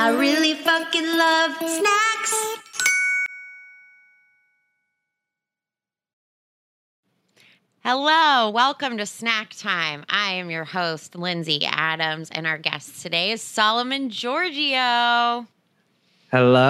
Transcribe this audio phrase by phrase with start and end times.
[0.00, 2.56] I really fucking love snacks.
[7.82, 10.04] Hello, welcome to Snack Time.
[10.08, 15.48] I am your host, Lindsay Adams, and our guest today is Solomon Georgio.
[16.30, 16.62] Hello.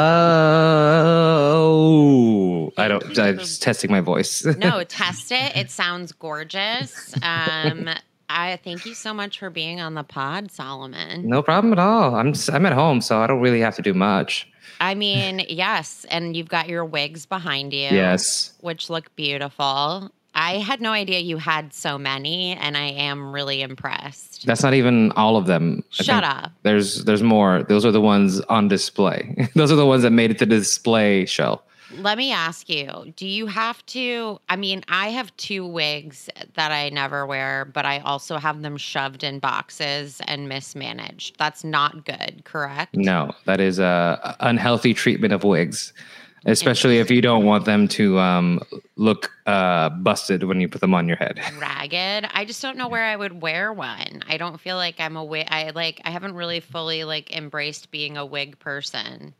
[2.78, 3.18] I don't.
[3.18, 4.46] I'm just testing my voice.
[4.56, 5.54] No, test it.
[5.54, 7.14] It sounds gorgeous.
[7.22, 7.90] Um,
[8.28, 11.28] I thank you so much for being on the pod, Solomon.
[11.28, 12.14] no problem at all.
[12.14, 14.48] I'm I'm at home, so I don't really have to do much.
[14.80, 17.88] I mean, yes, and you've got your wigs behind you.
[17.88, 18.52] Yes.
[18.60, 20.10] Which look beautiful.
[20.34, 24.46] I had no idea you had so many, and I am really impressed.
[24.46, 25.82] That's not even all of them.
[25.98, 26.52] I Shut up.
[26.62, 27.64] There's there's more.
[27.64, 29.48] Those are the ones on display.
[29.54, 31.60] Those are the ones that made it to the display shelf.
[31.90, 34.38] Let me ask you, do you have to?
[34.48, 38.76] I mean, I have two wigs that I never wear, but I also have them
[38.76, 41.38] shoved in boxes and mismanaged.
[41.38, 42.94] That's not good, correct?
[42.94, 45.94] No, that is a unhealthy treatment of wigs,
[46.44, 48.60] especially if you don't want them to um,
[48.96, 51.40] look uh, busted when you put them on your head.
[51.58, 52.28] Ragged.
[52.34, 54.22] I just don't know where I would wear one.
[54.28, 55.46] I don't feel like I'm a wig.
[55.48, 56.02] I like.
[56.04, 59.32] I haven't really fully like embraced being a wig person.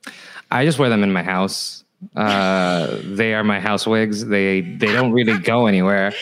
[0.51, 1.85] I just wear them in my house.
[2.15, 4.27] Uh, they are my house wigs.
[4.27, 6.13] They they don't really go anywhere.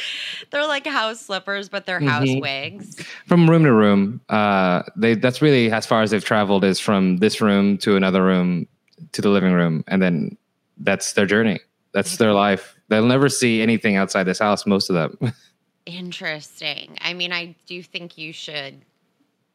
[0.51, 2.41] They're like house slippers, but they're house Mhm.
[2.41, 2.97] wigs.
[3.27, 7.19] From room to room, uh, they that's really as far as they've traveled is from
[7.19, 8.67] this room to another room
[9.13, 10.37] to the living room, and then
[10.79, 11.61] that's their journey.
[11.93, 12.75] That's their life.
[12.89, 14.67] They'll never see anything outside this house.
[14.67, 15.33] Most of them.
[15.87, 16.99] Interesting.
[17.01, 18.83] I mean, I do think you should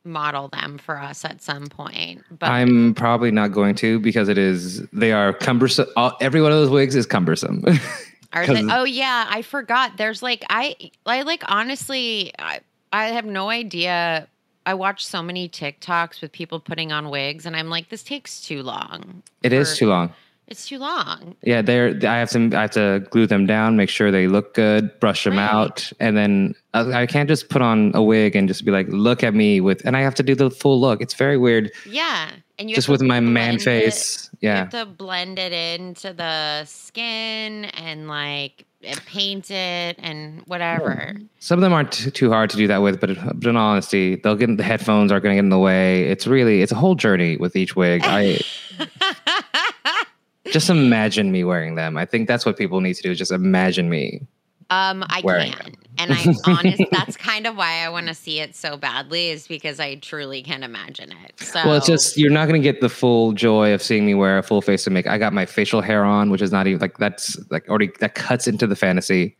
[0.05, 2.23] model them for us at some point.
[2.39, 5.87] But I'm probably not going to because it is they are cumbersome.
[5.95, 7.63] All, every one of those wigs is cumbersome.
[8.33, 9.97] Are they, 'Cause- oh yeah, I forgot.
[9.97, 12.61] There's like I I like honestly I
[12.93, 14.27] I have no idea.
[14.65, 18.39] I watch so many TikToks with people putting on wigs and I'm like this takes
[18.41, 19.21] too long.
[19.43, 20.13] it is for- too long.
[20.51, 21.35] It's too long.
[21.43, 21.97] Yeah, they're.
[22.03, 22.51] I have to.
[22.53, 25.49] I have to glue them down, make sure they look good, brush them Right.
[25.49, 28.87] out, and then I, I can't just put on a wig and just be like,
[28.89, 31.01] "Look at me!" With and I have to do the full look.
[31.01, 32.31] It's very weird, Yeah.
[32.59, 34.29] And you just with my man it- face.
[34.41, 38.65] You Yeah, have to blend it into the skin and like
[39.05, 41.15] paint it and whatever.
[41.39, 43.71] some of them aren't too, too hard to do that with, but, but in all
[43.71, 46.03] honesty, they'll get the headphones are going to get in the way.
[46.05, 48.01] It's really it's a whole journey with each wig.
[48.03, 48.39] I
[50.45, 51.97] just imagine me wearing them.
[51.97, 53.15] I think that's what people need to do.
[53.15, 54.21] Just imagine me.
[54.69, 55.75] Um, I can.
[55.97, 59.47] And I honest that's kind of why I want to see it so badly is
[59.47, 61.39] because I truly can't imagine it.
[61.39, 64.15] So Well, it's just you're not going to get the full joy of seeing me
[64.15, 65.11] wear a full face of makeup.
[65.11, 68.15] I got my facial hair on, which is not even like that's like already that
[68.15, 69.35] cuts into the fantasy.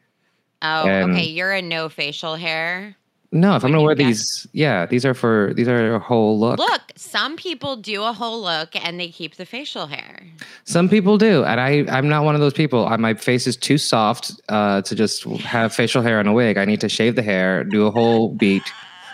[0.62, 1.24] Oh, and- okay.
[1.24, 2.96] You're a no facial hair.
[3.34, 6.38] No, if I'm going to wear these, yeah, these are for these are a whole
[6.38, 6.60] look.
[6.60, 10.22] Look, some people do a whole look and they keep the facial hair.
[10.66, 12.88] Some people do, and I I'm not one of those people.
[12.88, 16.58] I, my face is too soft uh, to just have facial hair on a wig.
[16.58, 18.64] I need to shave the hair, do a whole beat.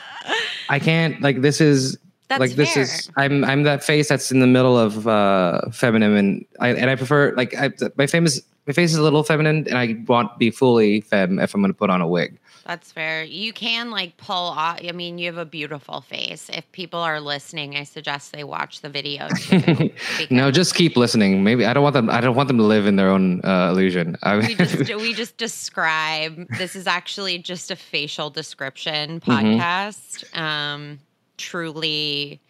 [0.70, 1.96] I can't like this is
[2.28, 2.84] That's like this fair.
[2.84, 6.90] is I'm I'm that face that's in the middle of uh feminine and I and
[6.90, 10.34] I prefer like I my famous my face is a little feminine and I want
[10.34, 12.40] to be fully femme if I'm going to put on a wig.
[12.68, 13.24] That's fair.
[13.24, 14.80] You can like pull off.
[14.86, 16.50] I mean, you have a beautiful face.
[16.54, 19.90] If people are listening, I suggest they watch the video too.
[20.30, 21.46] No, just keep listening.
[21.46, 23.70] Maybe I don't want them I don't want them to live in their own uh,
[23.72, 24.18] illusion.
[24.22, 26.46] I we just we just describe.
[26.58, 29.32] This is actually just a facial description Mm-hmm.
[29.62, 30.38] podcast.
[30.38, 31.00] Um,
[31.38, 32.42] truly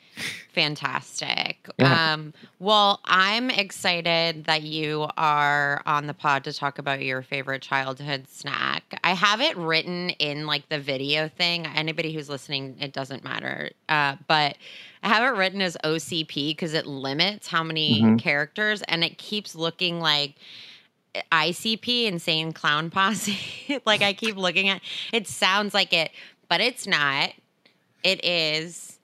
[0.54, 1.68] fantastic.
[1.78, 2.14] Yeah.
[2.14, 7.62] Um, well, I'm excited that you are on the pod to talk about your favorite
[7.62, 9.00] childhood snack.
[9.04, 11.66] I have it written in like the video thing.
[11.66, 13.70] Anybody who's listening, it doesn't matter.
[13.88, 14.58] Uh, but
[15.04, 18.20] I have it written as OCP because it limits how many Mhm.
[18.20, 20.36] characters and it keeps looking like
[21.32, 23.80] ICP, Insane Clown Posse.
[23.86, 24.82] like I keep looking at
[25.14, 26.12] it sounds like it,
[26.50, 27.32] but it's not.
[28.04, 28.97] It is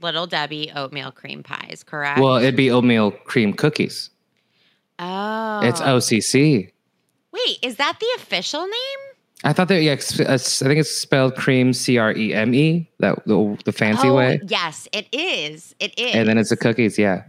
[0.00, 2.20] Little Debbie oatmeal cream pies, correct?
[2.20, 4.10] well, it'd be oatmeal cream cookies.
[4.98, 5.60] oh.
[5.62, 6.70] It's OCC.
[7.32, 8.98] Wait, is that the official name?
[9.44, 13.24] I thought that yeah, I think it's spelled cream C R E M E that
[13.26, 15.74] the, the fancy oh, way, yes, it is.
[15.80, 16.14] It is.
[16.14, 16.98] and then it's the cookies.
[16.98, 17.22] Yeah,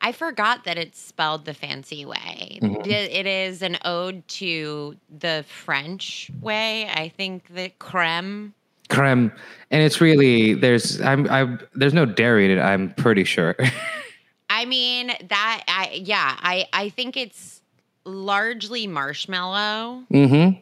[0.00, 2.58] I forgot that it's spelled the fancy way.
[2.62, 2.86] Mhm.
[2.86, 6.88] It- it is an ode to the French way.
[6.88, 8.54] I think the creme.
[8.88, 9.32] Creme,
[9.70, 12.60] and it's really there's I'm I there's no dairy in it.
[12.60, 13.56] I'm pretty sure.
[14.50, 15.64] I mean that.
[15.68, 16.36] I yeah.
[16.40, 17.60] I I think it's
[18.04, 20.04] largely marshmallow.
[20.10, 20.58] mm-hmm.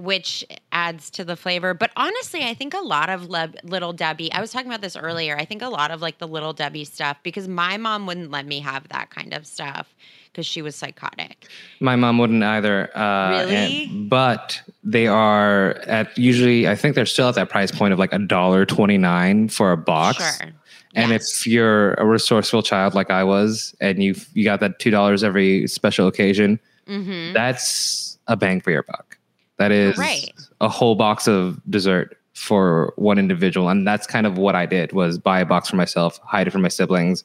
[0.00, 1.74] which adds to the flavor.
[1.74, 4.94] But honestly, I think a lot of Le- Little Debbie, I was talking about this
[4.94, 5.36] earlier.
[5.36, 8.46] I think a lot of like the Little Debbie stuff, because my mom wouldn't let
[8.46, 9.94] me have that kind of stuff
[10.36, 11.46] because she was psychotic.
[11.80, 12.94] My mom wouldn't either.
[12.96, 13.84] Uh, Really?
[13.86, 17.98] and- but they are at usually, I think they're still at that price point of
[17.98, 20.18] like a dollar twenty nine for a box.
[20.18, 20.50] Sure.
[20.94, 21.40] And Yes.
[21.40, 25.24] if you're a resourceful child like I was, and you you got that two dollars
[25.24, 27.32] every special occasion, Mhm.
[27.32, 29.16] that's a bang for your buck.
[29.56, 30.30] That is Right.
[30.60, 34.92] a whole box of dessert for one individual, and that's kind of what I did
[34.92, 37.24] was buy a box for myself, hide it from my siblings,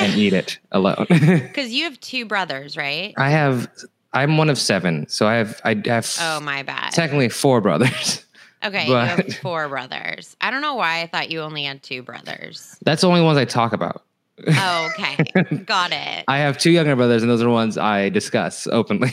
[0.00, 1.06] and eat it alone.
[1.08, 3.14] Because you have two brothers, right?
[3.16, 3.68] I have
[4.12, 6.92] I'm one of seven, so I have I have Oh, my bad.
[6.92, 8.24] technically four brothers.
[8.64, 10.36] Okay, you have four brothers.
[10.40, 12.76] I don't know why I thought you only had two brothers.
[12.82, 14.02] That's the only ones I talk about.
[14.48, 15.24] Oh, okay.
[15.64, 16.24] Got it.
[16.26, 19.10] I have two younger brothers, and those are the ones I discuss openly.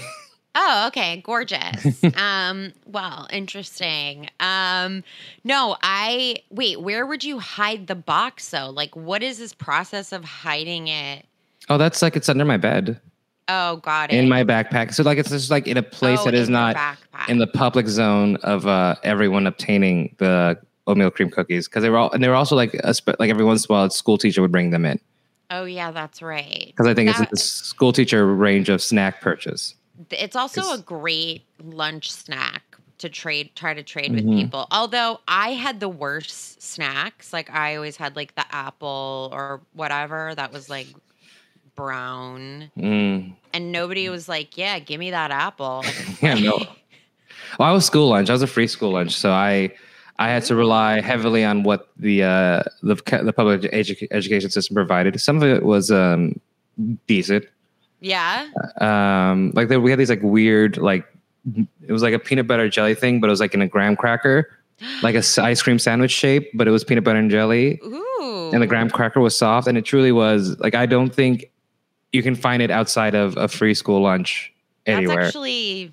[0.55, 1.21] Oh, okay.
[1.25, 2.01] Gorgeous.
[2.17, 4.29] um, well, interesting.
[4.39, 5.03] Um,
[5.43, 8.69] no, I wait, where would you hide the box though?
[8.69, 11.25] Like what is this process of hiding it?
[11.69, 12.99] oh, that's like it's under my bed
[13.47, 14.15] Oh, got it.
[14.17, 14.93] in my backpack.
[14.93, 17.29] So like it's just like in a place Oh, that is not backpack.
[17.29, 20.57] in the public zone of uh, everyone obtaining the
[20.87, 23.29] oatmeal cream cookies because they were all and they were also like a spe- like
[23.31, 24.99] every once in a while a school teacher would bring them in
[25.49, 26.65] Oh yeah, that's right.
[26.67, 29.75] because I think That- it's the school teacher range of snack purchase.
[30.11, 32.63] It's also a great lunch snack
[32.97, 34.41] to trade, try to trade with Mhm.
[34.43, 34.67] people.
[34.71, 37.33] Although I had the worst snacks.
[37.33, 40.87] Like I always had like the apple or whatever that was like
[41.75, 42.71] brown.
[42.77, 43.33] Mm.
[43.53, 45.83] And nobody was like, yeah, give me that apple.
[46.21, 46.65] Yeah, no.
[47.59, 48.29] Well, I was school lunch.
[48.29, 49.71] I was a free school lunch, so I
[50.17, 54.73] I had to rely heavily on what the uh, the the public edu- education system
[54.75, 55.19] provided.
[55.21, 56.39] Some of it was um,
[57.07, 57.45] decent.
[58.05, 58.47] Yeah.
[58.79, 61.05] Um, like there, we had these like weird like
[61.87, 63.95] it was like a peanut butter jelly thing, but it was like in a graham
[63.95, 64.49] cracker,
[65.01, 68.51] like a s- ice cream sandwich shape, but it was peanut butter and jelly, Ooh.
[68.53, 71.51] and the graham cracker was soft, and it truly was like I don't think
[72.13, 74.53] you can find it outside of a free school lunch
[74.85, 75.15] anywhere.
[75.17, 75.91] That's actually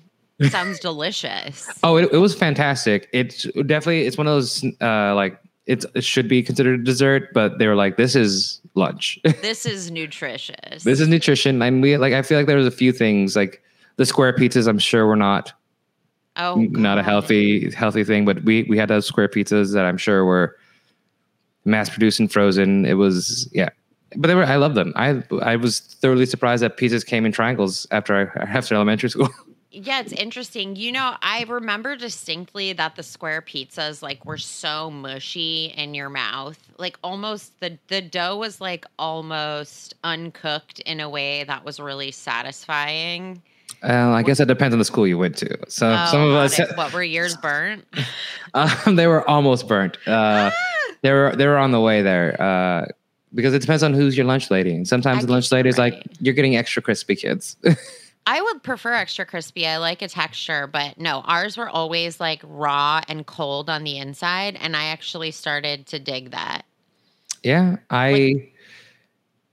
[0.49, 1.67] sounds delicious.
[1.83, 3.09] Oh, it, it was fantastic.
[3.11, 7.33] It's definitely it's one of those uh like it's it should be considered a dessert,
[7.33, 9.19] but they were like, this is lunch.
[9.41, 10.83] This is nutritious.
[10.83, 11.61] this is nutrition.
[11.61, 13.61] And we like I feel like there was a few things like
[13.97, 15.53] the square pizzas, I'm sure were not
[16.37, 19.97] oh, not a healthy healthy thing, but we we had those square pizzas that I'm
[19.97, 20.57] sure were
[21.65, 22.85] mass produced and frozen.
[22.85, 23.69] It was yeah.
[24.15, 24.93] But they were I love them.
[24.95, 29.29] I I was thoroughly surprised that pizzas came in triangles after I after elementary school.
[29.75, 30.75] Yeah, it's interesting.
[30.75, 36.09] You know, I remember distinctly that the square pizzas like were so mushy in your
[36.09, 36.59] mouth.
[36.77, 42.11] Like almost the the dough was like almost uncooked in a way that was really
[42.11, 43.41] satisfying.
[43.81, 45.57] Uh, I guess it depends on the school you went to.
[45.67, 46.69] So Oh, some of us it.
[46.77, 47.85] what were yours burnt?
[48.55, 49.97] Um, they were almost burnt.
[50.07, 50.51] Uh,
[51.01, 52.85] they were they were on the way there uh,
[53.33, 54.75] because it depends on who's your lunch lady.
[54.75, 57.57] And sometimes I the lunch lady is you're like, "You're getting extra crispy, kids."
[58.25, 59.67] I would prefer extra crispy.
[59.67, 63.97] I like a texture, but no, ours were always like raw and cold on the
[63.97, 66.63] inside, and I actually started to dig that.
[67.43, 68.49] yeah, I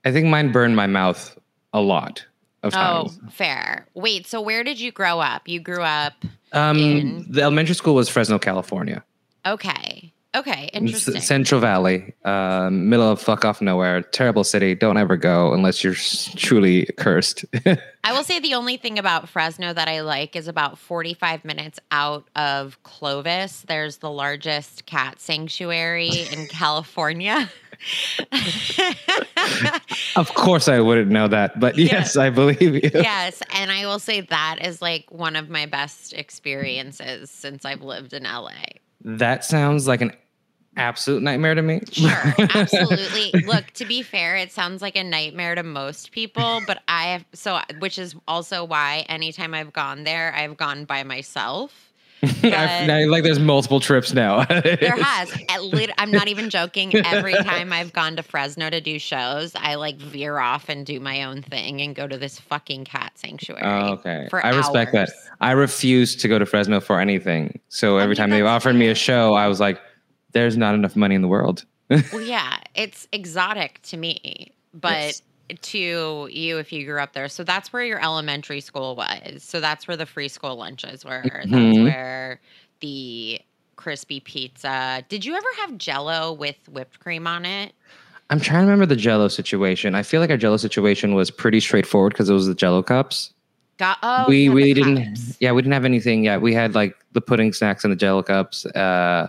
[0.04, 1.36] I think mine burned my mouth
[1.72, 2.24] a lot
[2.62, 3.86] of Oh, fair.
[3.94, 5.48] Wait, so where did you grow up?
[5.48, 9.04] You grew up um, in- the elementary school was Fresno, California,
[9.46, 10.12] okay.
[10.32, 11.20] Okay, S- interesting.
[11.20, 14.76] Central Valley, um, middle of fuck off nowhere, terrible city.
[14.76, 17.44] Don't ever go unless you're truly cursed.
[18.04, 21.80] I will say the only thing about Fresno that I like is about 45 minutes
[21.90, 23.62] out of Clovis.
[23.66, 27.50] There's the largest cat sanctuary in California.
[30.16, 31.86] of course, I wouldn't know that, but Yeah.
[31.92, 32.90] yes, I believe you.
[32.94, 37.82] yes, and I will say that is like one of my best experiences since I've
[37.82, 38.52] lived in LA.
[39.02, 40.12] That sounds like an
[40.80, 41.80] absolute nightmare to me.
[41.92, 43.32] Sure, absolutely.
[43.42, 47.24] Look, to be fair, it sounds like a nightmare to most people, but I have
[47.32, 51.86] so which is also why anytime I've gone there, I've gone by myself.
[52.42, 54.44] I, I- like there's multiple trips now.
[54.80, 55.34] There has.
[55.72, 56.94] Lit- I'm not even joking.
[56.94, 61.00] Every time I've gone to Fresno to do shows, I like veer off and do
[61.00, 63.62] my own thing and go to this fucking cat sanctuary.
[63.64, 64.26] Oh, okay.
[64.30, 65.08] For I respect that.
[65.40, 67.58] I refuse to go to Fresno for anything.
[67.68, 69.80] So every mean, time they that's offered me a show, I was like,
[70.32, 71.64] there's not enough money in the world.
[72.12, 75.22] Well, yeah, it's exotic to me, but Yes.
[75.62, 77.28] to you if you grew up there.
[77.28, 79.42] So that's where your elementary school was.
[79.42, 81.22] So that's where the free school lunches were.
[81.24, 81.82] That's Mhm.
[81.82, 82.40] where
[82.80, 83.40] the
[83.74, 85.04] crispy pizza.
[85.08, 87.72] Did you ever have jello with whipped cream on it?
[88.30, 89.96] I'm trying to remember the Jello situation.
[89.96, 93.32] I feel like our Jello situation was pretty straightforward because it was the Jello cups.
[93.78, 95.18] Got oh we really didn't.
[95.40, 96.22] Yeah, we didn't have anything.
[96.24, 98.66] yet we had like the pudding snacks and the Jello cups.
[98.66, 99.28] Uh,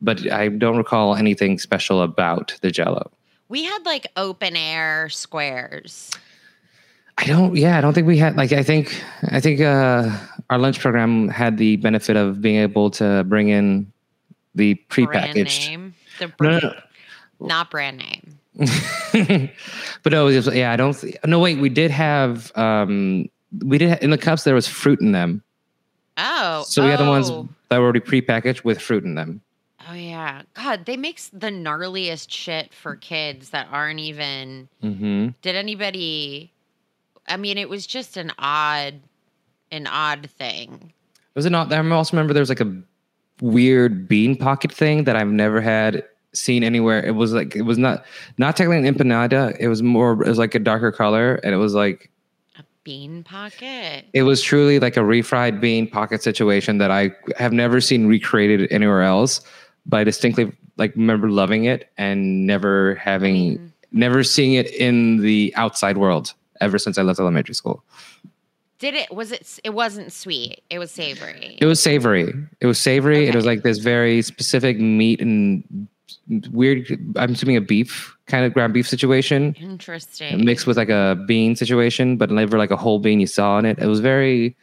[0.00, 3.10] but I don't recall anything special about the Jello.
[3.48, 6.10] We had like open air squares.
[7.18, 7.54] I don't.
[7.56, 8.36] Yeah, I don't think we had.
[8.36, 9.02] Like, I think.
[9.30, 10.08] I think uh,
[10.48, 13.92] our lunch program had the benefit of being able to bring in
[14.54, 15.34] the prepackaged.
[15.34, 15.94] Brand name.
[16.18, 18.38] The No, brand, no, not brand name.
[20.02, 20.94] but no, it was, yeah, I don't.
[20.98, 22.56] Th- no, wait, we did have.
[22.56, 23.28] um
[23.64, 24.44] We did in the cups.
[24.44, 25.42] There was fruit in them,
[26.16, 26.64] Oh.
[26.66, 27.48] so we had the ones oh.
[27.68, 29.40] that were already prepackaged with fruit in them.
[29.88, 30.42] Oh yeah.
[30.54, 36.52] God, they make s- the gnarliest shit for kids that aren't even hmm did anybody
[37.28, 39.00] I mean, it was just an odd
[39.72, 40.92] an odd thing.
[41.34, 41.72] Was it not?
[41.72, 42.76] I also remember there was like a
[43.40, 47.04] weird bean pocket thing that I've never had seen anywhere.
[47.04, 48.04] It was like it was not
[48.36, 49.56] not technically an empanada.
[49.60, 50.12] It was more.
[50.22, 52.10] It was like a darker color, and it was like
[52.58, 54.06] A bean pocket.
[54.12, 58.70] it was truly like a refried bean pocket situation that I have never seen recreated
[58.72, 59.40] anywhere else.
[59.90, 65.18] But I distinctly like remember loving it and never having mean, never seeing it in
[65.18, 67.82] the outside world ever since I left elementary school.
[68.78, 70.62] did it was it it wasn't sweet.
[70.70, 71.58] It was savory.
[71.60, 72.32] It was savory.
[72.60, 73.28] It was savory.
[73.28, 75.88] It was like this very specific meat and
[76.52, 76.86] weird.
[77.16, 80.44] I'm assuming a beef kind of ground beef situation Interesting.
[80.44, 83.66] mixed with like a bean situation, but never like a whole bean you saw in
[83.66, 83.78] it.
[83.78, 84.56] It was very.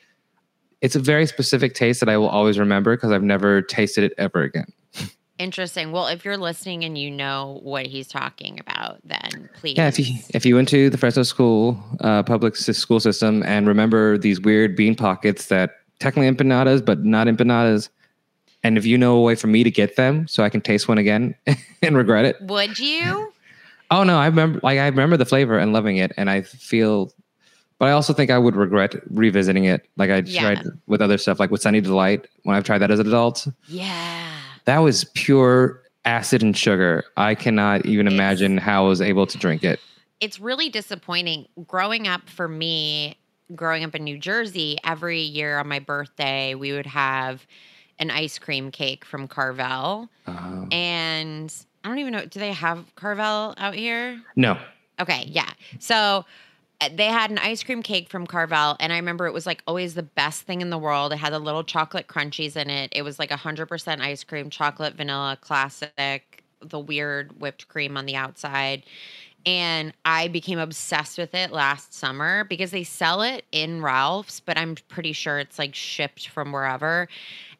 [0.79, 4.13] It's a very specific taste that I will always remember because I've never tasted it
[4.19, 4.71] ever again.
[5.39, 5.91] Interesting.
[5.91, 9.77] Well, if you're listening and you know what he's talking about, then please.
[9.77, 13.67] Yeah, if you if you went to the Fresno school uh, public school system and
[13.67, 17.89] remember these weird bean pockets that technically empanadas but not empanadas,
[18.63, 20.87] and if you know a way for me to get them so I can taste
[20.87, 21.35] one again
[21.83, 22.37] and regret it.
[22.41, 23.31] Would you?
[23.89, 27.09] Oh no, I remember like I remember the flavor and loving it, and I feel,
[27.79, 29.87] but I also think I would regret revisiting it.
[29.95, 30.55] Like I Yeah.
[30.55, 33.47] tried with other stuff, like with Sunny Delight when I've tried that as an adult.
[33.69, 34.36] Yeah.
[34.67, 37.03] That was pure acid and sugar.
[37.17, 39.79] I cannot even imagine how I was able to drink it.
[40.19, 41.47] it's really disappointing.
[41.65, 43.17] Growing up for me
[43.55, 47.47] growing up in new jersey every year on my birthday we would have
[47.97, 50.09] an ice cream cake from carvel.
[50.25, 54.21] Uh, and i don't even know do they have carvel out here?
[54.35, 54.57] No,
[54.99, 55.49] okay yeah.
[55.79, 56.25] So
[56.95, 59.95] they had an ice cream cake from Carvel, and I remember it was like always
[59.95, 61.11] the best thing in the world.
[61.11, 62.91] It had the little chocolate crunchies in it.
[62.95, 68.15] It was like 100% ice cream, chocolate, vanilla, classic, the weird whipped cream on the
[68.15, 68.83] outside.
[69.45, 74.57] And I became obsessed with it last summer because they sell it in Ralph's, but
[74.57, 77.07] I'm pretty sure it's like shipped from wherever.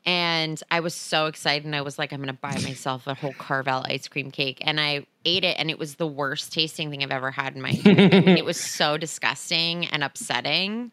[0.06, 1.66] And I was so excited.
[1.66, 4.62] And I was like, I'm going to buy myself a whole Carvel ice cream cake.
[4.62, 7.62] And I ate it, and it was the worst tasting thing I've ever had in
[7.62, 10.92] my I mean, it was so disgusting and upsetting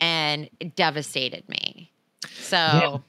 [0.00, 1.90] and it devastated me.
[2.38, 3.02] So,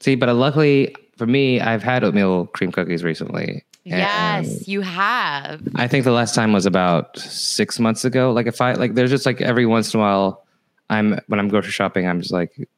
[0.00, 3.64] see, but uh, luckily for me, I've had oatmeal cream cookies recently.
[3.84, 5.66] yes, you have.
[5.74, 8.32] I think the last time was about six months ago.
[8.32, 10.46] Like if I like, there's just like every once in a while,
[10.90, 12.68] I'm when I'm grocery shopping, I'm just like,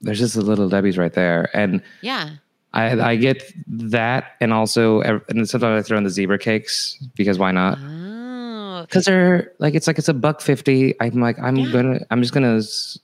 [0.00, 2.36] there's just a little Debbie's right there, and Yeah.
[2.76, 7.38] I I get that, and also and sometimes I throw in the zebra cakes because
[7.38, 7.78] why not?
[7.80, 10.94] Oh, Because they're like it's like it's a buck fifty.
[11.00, 11.72] I'm like I'm Yeah.
[11.72, 12.98] gonna I'm just gonna s-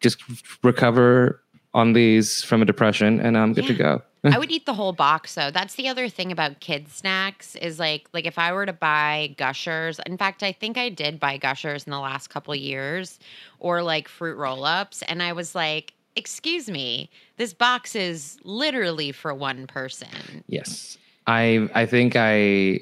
[0.00, 0.18] just
[0.62, 1.40] recover
[1.74, 4.02] on these from a depression, and I'm good to go.
[4.24, 5.50] I would eat the whole box though.
[5.50, 9.34] That's the other thing about kid snacks is like like if I were to buy
[9.36, 13.18] Gushers, in fact, I think I did buy Gushers in the last couple of years
[13.58, 19.32] or like fruit roll-ups and I was like, "Excuse me, this box is literally for
[19.34, 20.98] one person." Yes.
[21.26, 22.80] I I think I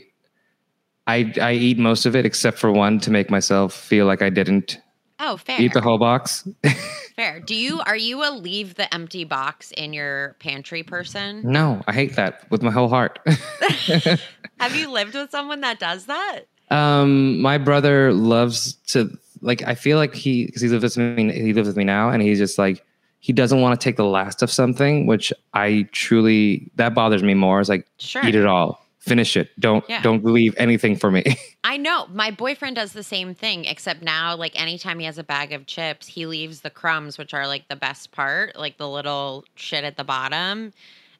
[1.07, 4.31] I I eat most of it except for one to make myself feel like I
[4.31, 4.79] didn't
[5.21, 5.61] Oh, fair.
[5.61, 6.47] eat the whole box.
[7.17, 7.39] Fair.
[7.41, 11.43] Do you are you a leave the empty box in your pantry person?
[11.45, 13.21] no, I hate that with my whole heart.
[14.61, 16.41] Have you lived with someone that does that?
[16.71, 19.11] um my brother loves to
[19.43, 22.09] like I feel like he cuz he lives with me he lives with me now
[22.09, 22.83] and he's just like
[23.25, 27.33] he doesn't want to take the last of something which I truly that bothers me
[27.33, 27.59] more.
[27.59, 28.23] It's like Sure.
[28.27, 28.85] eat it all.
[28.99, 29.49] Finish it.
[29.59, 30.03] Don't Yeah.
[30.03, 31.25] don't leave anything for me.
[31.65, 32.07] I know.
[32.13, 35.65] My boyfriend does the same thing, except now, like anytime he has a bag of
[35.65, 39.85] chips, he leaves the crumbs, which are like the best part, like the little shit
[39.85, 40.75] at the bottom.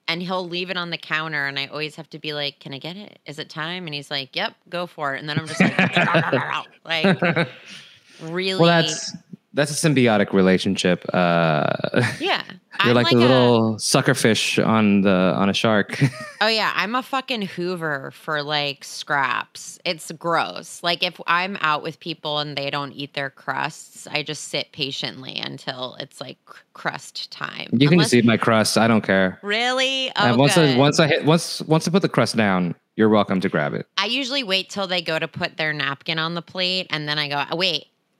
[0.07, 2.75] And he'll leave it on the counter, and I always have to be like, "Can
[2.75, 3.19] I get it?
[3.25, 6.67] Is it time?" And he's like, "Yep, go for it." And then I'm just like,
[6.85, 7.49] like
[8.21, 9.13] really, well that's
[9.55, 11.05] that's a symbiotic relationship.
[11.13, 11.73] Uh,
[12.21, 12.43] Yeah.
[12.85, 16.01] you're I'm like, a little sucker fish on the on a shark.
[16.41, 19.79] Oh yeah, I'm a fucking Hoover for like scraps.
[19.87, 20.83] It's gross.
[20.83, 24.71] Like if I'm out with people and they don't eat their crusts, I just sit
[24.73, 26.37] patiently until it's like
[26.75, 27.69] crust time.
[27.73, 28.77] you can Unless- just eat my crust.
[28.77, 29.39] I don't care.
[29.43, 30.11] Really?
[30.17, 33.09] Oh, and once I, once I hit once once I put the crust down, you're
[33.09, 33.87] welcome to grab it.
[33.97, 37.19] I usually wait till they go to put their napkin on the plate, and then
[37.19, 37.57] I go, "Oh,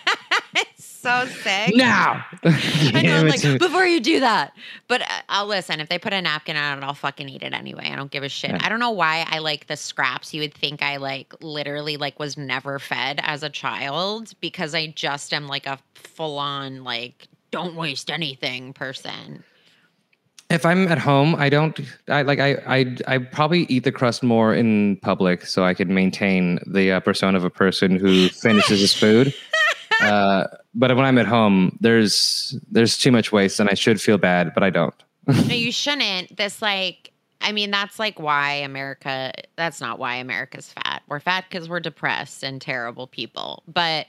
[1.08, 1.22] wait.
[1.22, 1.76] it's so sick.
[1.76, 3.52] Now, I know, I'm Give it to me.
[3.52, 4.52] like, before you do that.
[4.88, 5.80] But uh, I'll listen.
[5.80, 7.90] If they put a napkin on it, I'll fucking eat it anyway.
[7.92, 8.50] I don't give a shit.
[8.50, 8.58] Yeah.
[8.60, 10.32] I don't know why I like the scraps.
[10.34, 14.88] You would think I like literally like was never fed as a child because I
[14.88, 19.44] just am like a full on like don't waste anything person.
[20.50, 21.78] If I'm at home, I don't.
[22.08, 22.38] I like.
[22.38, 22.54] I.
[22.66, 22.96] I.
[23.06, 27.36] I probably eat the crust more in public, so I can maintain the uh, persona
[27.36, 29.34] of a person who finishes his food.
[30.00, 34.18] Uh, but when I'm at home, there's there's too much waste, and I should feel
[34.18, 34.94] bad, but I don't.
[35.26, 36.36] no, you shouldn't.
[36.36, 41.02] This like I mean, that's like why America that's not why America's fat.
[41.08, 43.62] We're fat because we're depressed and terrible people.
[43.66, 44.06] But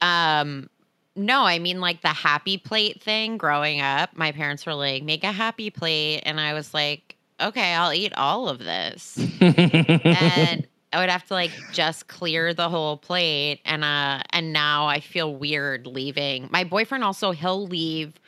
[0.00, 0.68] um
[1.14, 5.24] no, I mean like the happy plate thing growing up, my parents were like, make
[5.24, 6.22] a happy plate.
[6.24, 9.18] And I was like, okay, I'll eat all of this.
[9.40, 14.86] and I would have to like just clear the whole plate and uh and now
[14.86, 16.48] I feel weird leaving.
[16.50, 18.20] My boyfriend also he'll leave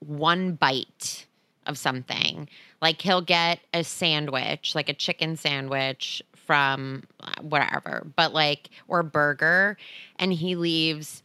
[0.00, 1.26] one bite
[1.66, 2.48] of something.
[2.80, 9.02] Like he'll get a sandwich, like a chicken sandwich from uh, whatever, but like or
[9.02, 9.76] burger
[10.18, 11.22] and he leaves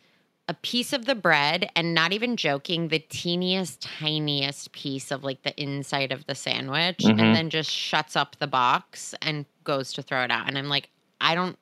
[0.49, 5.43] a piece of the bread and not even joking the teeniest tiniest piece of like
[5.43, 7.11] the inside of the sandwich Mhm.
[7.21, 10.67] and then just shuts up the box and goes to throw it out and i'm
[10.67, 10.89] like
[11.21, 11.55] i don't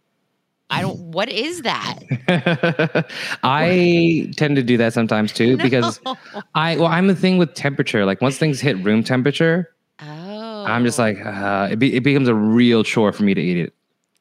[0.70, 2.00] i don't what is that
[3.44, 6.18] I tend to do that sometimes too because No.
[6.56, 8.06] I well I'm the thing with temperature.
[8.06, 9.70] Like once things hit room temperature,
[10.02, 13.42] oh I'm just like uh, it, be, it becomes a real chore for me to
[13.42, 13.74] eat it,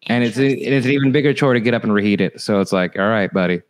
[0.09, 2.41] and it's it's an even bigger chore to get up and reheat it.
[2.41, 3.63] So it's like, all right, buddy.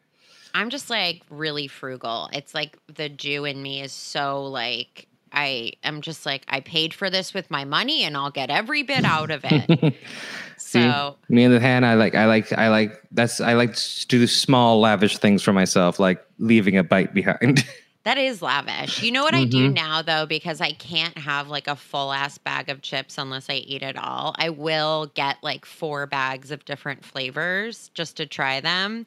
[0.56, 2.30] I'm just like really frugal.
[2.32, 6.94] It's like the Jew in me is so like I am just like I paid
[6.94, 9.70] for this with my money and I'll get every bit out of it.
[10.56, 13.74] See, so me on the hand, I like I like I like that's I like
[13.74, 17.62] to do small lavish things for myself, like leaving a bite behind.
[18.04, 19.02] that is lavish.
[19.02, 19.74] You know what I do Mhm.
[19.74, 23.54] now though because I can't have like a full ass bag of chips unless I
[23.56, 24.34] eat it all.
[24.38, 29.04] I will get like four bags of different flavors just to try them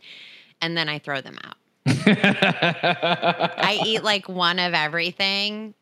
[0.61, 1.55] and then I throw them out.
[1.85, 5.73] I eat like one of everything.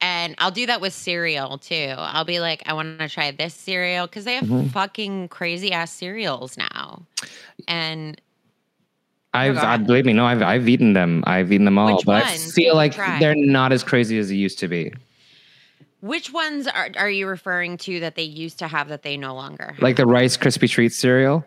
[0.00, 1.94] And I'll do that with cereal too.
[1.98, 4.70] I'll be like, I want to try this cereal because they have Mhm.
[4.70, 7.02] fucking crazy ass cereals now.
[7.66, 8.20] And
[9.34, 11.22] I've I, believe me, no, I've I've eaten them.
[11.26, 13.18] I've eaten them all, Which but I ones did feel like try?
[13.18, 14.92] they're not as crazy as they used to be.
[16.00, 19.34] which ones are, are you referring to that they used to have that they no
[19.34, 19.82] longer have?
[19.82, 21.44] Like the Rice Krispie Treat cereal.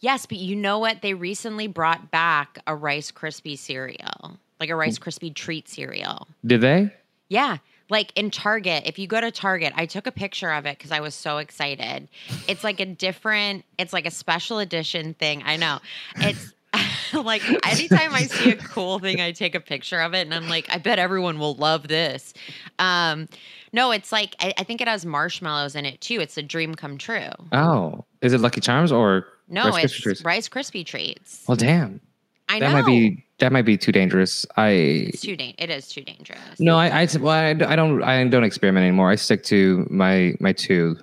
[0.00, 1.02] Yes, but you know what?
[1.02, 6.28] They recently brought back a Rice Krispie cereal, like a Rice Krispie treat cereal.
[6.46, 6.92] Did they?
[7.28, 7.58] Yeah.
[7.90, 10.92] Like in Target, if you go to Target, I took a picture of it because
[10.92, 12.08] I was so excited.
[12.46, 15.42] It's like a different, it's like a special edition thing.
[15.44, 15.78] I know.
[16.16, 16.52] It's
[17.14, 20.48] like anytime I see a cool thing, I take a picture of it and I'm
[20.48, 22.34] like, I bet everyone will love this.
[22.78, 23.26] Um,
[23.72, 26.20] no, it's like, I, I think it has marshmallows in it too.
[26.20, 27.30] It's a dream come true.
[27.52, 30.24] Oh, is it Lucky Charms or No, Rice Krispie it's Treats?
[30.24, 31.44] Rice Krispie treats.
[31.48, 32.00] Well, damn,
[32.48, 32.72] I that know.
[32.74, 34.44] might be that might be too dangerous.
[34.56, 34.68] I
[35.12, 36.58] It's too da- It is too dangerous.
[36.58, 39.10] no, I I, well, I I don't I don't experiment anymore.
[39.10, 40.96] I stick to my my two,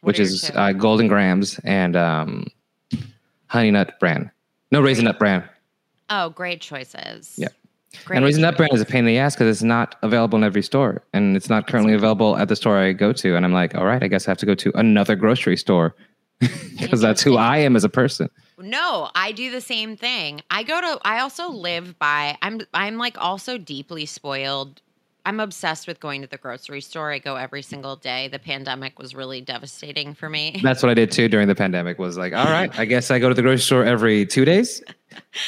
[0.00, 0.54] What which is two?
[0.54, 2.46] uh, Golden Grahams and um,
[3.46, 4.30] Honey Nut Bran.
[4.70, 5.44] No Raisin Nut Bran.
[6.08, 7.34] Oh, great choices.
[7.36, 7.48] Yeah.
[8.04, 10.36] Great and Raisin Nut Bran is a pain in the ass because it's not available
[10.38, 13.34] in every store, and it's not currently available at the store I go to.
[13.36, 15.94] And I'm like, all right, I guess I have to go to another grocery store
[16.40, 18.30] because that's who I am as a person.
[18.58, 20.42] No, I do the same thing.
[20.50, 24.80] I go to I also live by I'm I'm like also deeply spoiled.
[25.26, 27.12] I'm obsessed with going to the grocery store.
[27.12, 28.28] I go every single day.
[28.28, 30.60] The pandemic was really devastating for me.
[30.62, 31.98] That's what I did too during the pandemic.
[31.98, 34.82] Was like, all right, I guess I go to the grocery store every two days,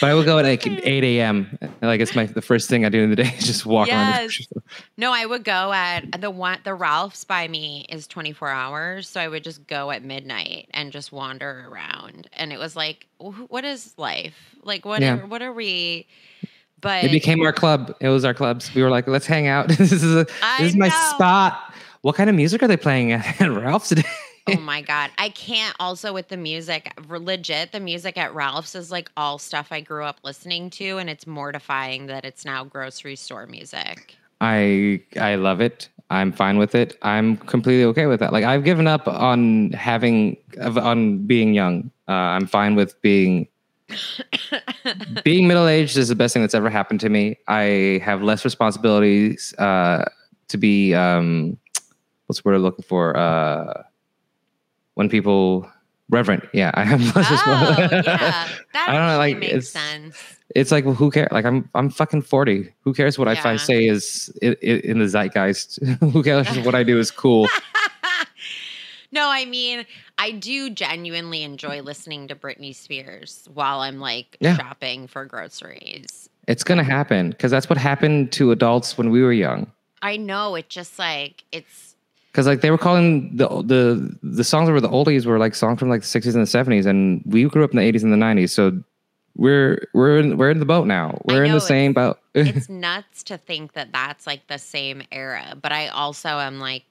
[0.00, 1.58] but I will go at like eight a.m.
[1.80, 4.06] Like it's my the first thing I do in the day is just walk around
[4.08, 4.20] the Yes.
[4.22, 4.46] grocery.
[4.96, 9.20] No, I would go at the one the Ralph's by me is 24 hours, so
[9.20, 12.28] I would just go at midnight and just wander around.
[12.34, 14.34] And it was like, what is life?
[14.62, 15.18] Like what Yeah.
[15.18, 16.06] are, what are we
[16.82, 17.94] but It became our club.
[18.00, 18.74] It was our clubs.
[18.74, 19.68] We were like, let's hang out.
[19.78, 20.24] this is a,
[20.58, 21.10] this is my know.
[21.14, 21.74] spot.
[22.02, 24.02] What kind of music are they playing at, at Ralph's today?
[24.48, 25.10] Oh my god.
[25.18, 26.92] I can't also with the music.
[27.08, 31.08] Legit, the music at Ralph's is like all stuff I grew up listening to and
[31.08, 34.16] it's mortifying that it's now grocery store music.
[34.40, 35.88] I I love it.
[36.10, 36.98] I'm fine with it.
[37.02, 38.32] I'm completely okay with that.
[38.32, 41.92] Like I've given up on having on being young.
[42.08, 43.46] Uh, I'm fine with being
[45.24, 47.36] being middle aged is the best thing that's ever happened to me.
[47.48, 50.04] I have less responsibilities uh,
[50.48, 51.56] to be um,
[52.26, 53.16] what's the word I'm looking for?
[53.16, 53.82] Uh,
[54.94, 55.70] when people
[56.10, 56.44] reverent.
[56.52, 58.04] Yeah, I have less Oh, responsibilities.
[58.06, 58.48] yeah.
[58.72, 60.16] That I don't know, like, makes it's- sense.
[60.54, 63.42] it's like well, who cares like i'm i'm fucking 40 who cares what Yeah.
[63.48, 64.50] i say is i i
[64.90, 65.78] in the zeitgeist
[66.12, 67.48] who cares what i do is cool
[69.12, 69.84] no, I mean,
[70.18, 74.56] I do genuinely enjoy listening to Britney Spears while I'm like Yeah.
[74.56, 76.28] shopping for groceries.
[76.48, 79.70] it's gonna happen because that's what happened to adults when we were young
[80.02, 81.94] I know it just like it's
[82.32, 85.54] because like they were calling the the the songs that were the oldies were like
[85.54, 88.02] songs from like the 60s and the 70s and we grew up in the 80s
[88.02, 88.82] and the 90s so
[89.36, 93.22] we're we're in, we're in the boat now we're in the same boat it's nuts
[93.22, 96.82] to think that that's like the same era but i also am like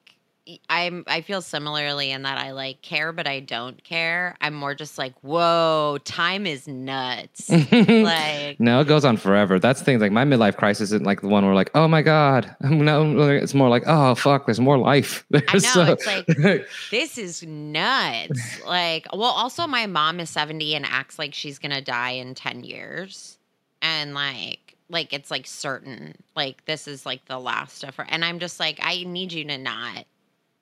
[0.69, 4.36] i'm i feel similarly in that i like care but i don't care.
[4.41, 7.49] I'm more just like whoa time is nuts.
[7.71, 9.60] Like no it goes on forever.
[9.60, 12.01] That's the thing like my midlife crisis isn't like the one where like oh my
[12.01, 12.56] god.
[12.62, 15.25] No it's more like oh fuck there's more life.
[15.34, 18.62] I know, So- it's like- this is nuts.
[18.65, 22.63] Like well also my mom is 70 and acts like she's gonna die in 10
[22.63, 23.38] years.
[23.82, 28.06] And like like it's like certain like this is like the last of her.
[28.10, 30.06] And i'm just like i need you to not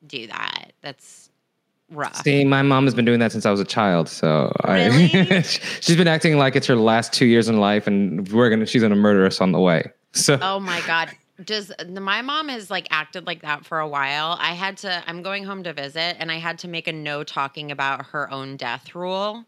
[0.06, 1.30] do that that's
[1.92, 4.08] rough See, my mom has been doing that since I was a child.
[4.08, 5.12] So Really?
[5.14, 8.66] I, she's been acting like it's her last two years in life, and we're gonna
[8.66, 9.92] she's gonna murder us on the way.
[10.12, 11.12] So oh my god
[11.46, 15.22] does my mom has like acted like that for a while i had to i'm
[15.22, 18.58] going home to visit and i had to make a no talking about her own
[18.58, 19.46] death rule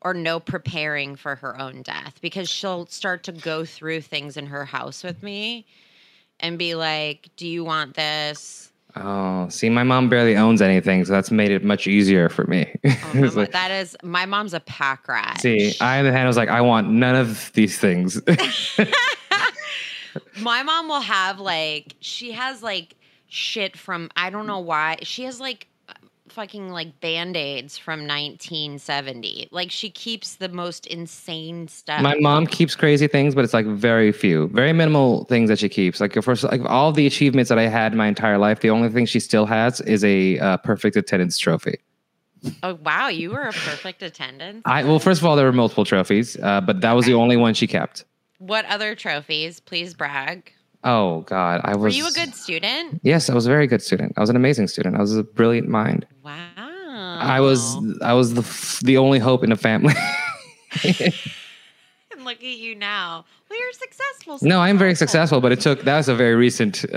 [0.00, 4.46] or no preparing for her own death because she'll start to go through things in
[4.46, 5.64] her house with me
[6.40, 11.12] and be like do you want this oh, see, my mom barely owns anything, so
[11.12, 12.74] that's made it much easier for me.
[12.84, 16.36] oh, like, that is my mom's a pack rat see, I on the hand was
[16.36, 18.20] like, I want none of these things.
[20.40, 22.94] my mom will have like she has like
[23.28, 25.66] shit from I don't know why she has like
[26.32, 32.02] fucking like band-aids from 1970 like she keeps the most insane stuff.
[32.02, 35.68] My mom keeps crazy things, but it's like very few, very minimal things that she
[35.68, 36.00] keeps.
[36.00, 39.06] Like for like all the achievements that I had my entire life, the only thing
[39.06, 41.78] she still has is a uh, perfect attendance trophy.
[42.62, 43.08] oh wow.
[43.08, 44.62] You were a perfect attendance?
[44.64, 47.36] I well, first of all, there were multiple trophies, uh, but that was the only
[47.36, 48.04] one she kept.
[48.38, 49.60] what other trophies?
[49.60, 50.52] Please brag
[50.84, 51.80] Oh God, I was.
[51.80, 54.14] were you a good student Yes, I was a very good student.
[54.16, 54.96] I was an amazing student.
[54.96, 56.06] I was a brilliant mind.
[56.24, 56.40] wow
[57.24, 57.76] I was.
[58.02, 59.94] I was the f- the only hope in the family.
[60.84, 65.36] and look at you now well you're successful no, I'm very successful.
[65.36, 65.82] successful, but it took.
[65.82, 66.84] That was a very recent.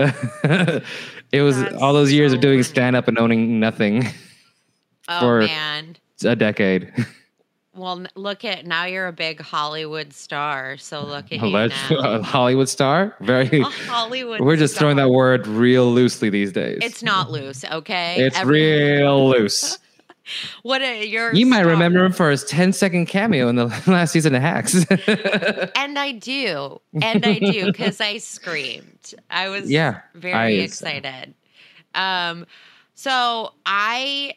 [1.31, 4.07] it was That's all those years so of doing stand up and owning nothing.
[5.09, 6.91] oh for- man a decade.
[7.75, 10.77] Well, look at now you're a big Hollywood star.
[10.77, 12.21] So look at you now.
[12.21, 13.15] Hollywood star.
[13.19, 13.59] Very.
[13.59, 14.39] A Hollywood.
[14.45, 16.79] We're just throwing that word real loosely these days.
[16.81, 18.15] It's not loose, okay?
[18.25, 19.77] It's real loose.
[20.63, 21.33] What a, you're.
[21.35, 21.67] You might stop.
[21.67, 24.73] remember him for his 10 second cameo in the last season of Hacks.
[25.75, 29.13] And I do, and I do, because I screamed.
[29.29, 31.35] I was Yeah, very I- excited.
[31.93, 32.47] Um,
[32.95, 34.33] so I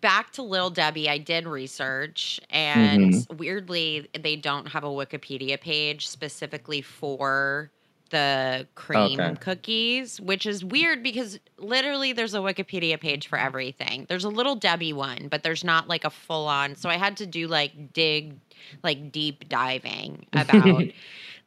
[0.00, 1.08] back to Little Debbie.
[1.08, 3.36] I did research, and Mm-hmm.
[3.36, 7.70] weirdly, they don't have a Wikipedia page specifically for
[8.10, 9.34] the cream Okay.
[9.40, 14.04] cookies, which is weird because literally there's a Wikipedia page for everything.
[14.08, 16.74] There's a little Debbie one, but there's not like a full on.
[16.74, 18.34] So I had to do like dig,
[18.82, 20.82] like deep diving about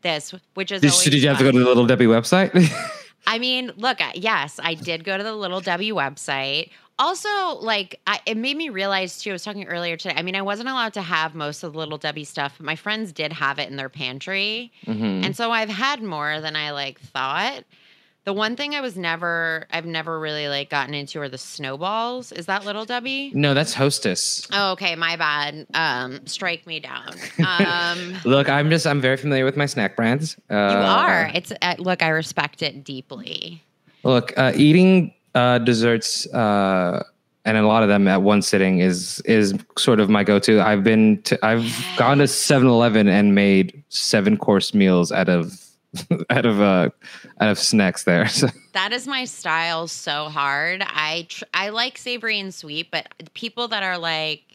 [0.03, 2.51] this, which is did, did you have to go to the Little Debbie website?
[3.27, 6.69] I mean, look, yes, I did go to the Little Debbie website.
[7.03, 9.31] Also, like, I, it made me realize too.
[9.31, 10.15] I was talking earlier today.
[10.17, 12.53] I mean, I wasn't allowed to have most of the Little Debbie stuff.
[12.57, 15.25] But my friends did have it in their pantry, Mhm.
[15.25, 17.65] and so I've had more than I like thought.
[18.23, 22.31] The one thing I was never, I've never really like gotten into are the snowballs.
[22.31, 23.31] Is that Little Debbie?
[23.35, 24.47] No, that's Hostess.
[24.53, 25.67] Oh, okay, my bad.
[25.73, 27.15] Um, strike me down.
[27.45, 30.37] Um, Look, I'm just I'm very familiar with my snack brands.
[30.49, 31.31] Uh, you are.
[31.33, 33.61] It's uh, look, I respect it deeply.
[34.03, 37.03] Look, uh, eating uh, desserts uh,
[37.45, 40.61] and a lot of them at one sitting is is sort of my go-to.
[40.61, 45.59] I've been to, I've gone to 7-Eleven and made seven course meals out of
[46.29, 46.89] out of uh,
[47.39, 48.27] out of snacks there.
[48.29, 50.83] So That is my style so hard.
[50.85, 54.52] I tr- I like savory and sweet, but people that are like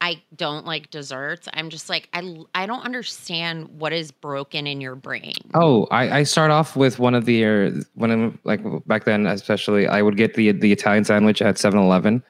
[0.00, 1.48] I don't like desserts.
[1.54, 5.34] I'm just like I I don't understand what is broken in your brain.
[5.54, 9.26] Oh, I, I start off with one of the uh, when I'm like back then,
[9.26, 12.22] especially I would get the the Italian sandwich at 7-Eleven,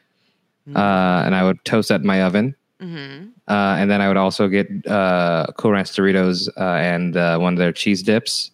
[0.68, 0.76] Mm.
[0.76, 4.16] uh, and I would toast that in my oven, hmm uh, and then I would
[4.16, 8.50] also get uh, Cool Ranch Doritos uh, and uh, one of their cheese dips.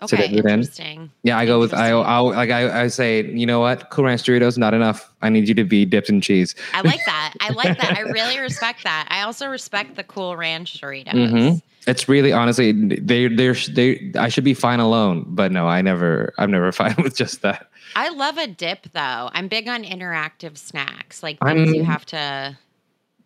[0.00, 0.50] Okay, dip it in.
[0.60, 1.10] interesting.
[1.24, 4.22] Yeah, I go with I I'll, like I, I say, you know what, Cool Ranch
[4.22, 5.12] Doritos not enough.
[5.22, 6.54] I need you to be dipped in cheese.
[6.72, 7.34] I like that.
[7.40, 7.96] I like that.
[7.96, 9.08] I really respect that.
[9.10, 11.12] I also respect the Cool Ranch Doritos.
[11.14, 11.62] Mhm.
[11.88, 16.32] It's really honestly they they they I should be fine alone, but no, I never
[16.38, 17.68] I'm never fine with just that.
[17.96, 19.30] I love a dip though.
[19.32, 22.58] I'm big on interactive snacks, like things you I'm- have to.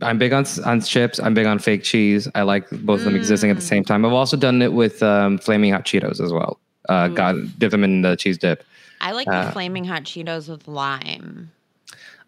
[0.03, 1.19] I'm big on on chips.
[1.21, 2.29] I'm big on fake cheese.
[2.35, 4.05] I like both of them existing at the same time.
[4.05, 6.59] I've also done it with um, flaming hot Cheetos as well.
[6.89, 7.15] Uh, Ooh.
[7.15, 8.65] got dip them in the cheese dip.
[9.01, 11.51] I like Uh, the flaming hot Cheetos with lime.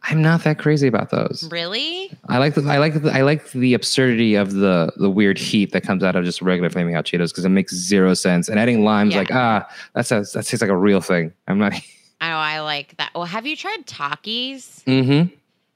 [0.07, 1.49] I'm not that crazy about those.
[1.51, 2.11] Really?
[2.29, 5.73] I like the I like the, I like the absurdity of the the weird heat
[5.73, 8.49] that comes out of just regular flaming hot Cheetos because it makes zero sense.
[8.49, 9.21] And adding lime's Yeah.
[9.21, 11.33] like ah that's a, that tastes like a real thing.
[11.49, 11.73] I'm not.
[12.21, 12.37] I know.
[12.37, 13.11] I like that.
[13.15, 14.85] Well, have you tried Takis?
[14.85, 15.35] mm-hmm.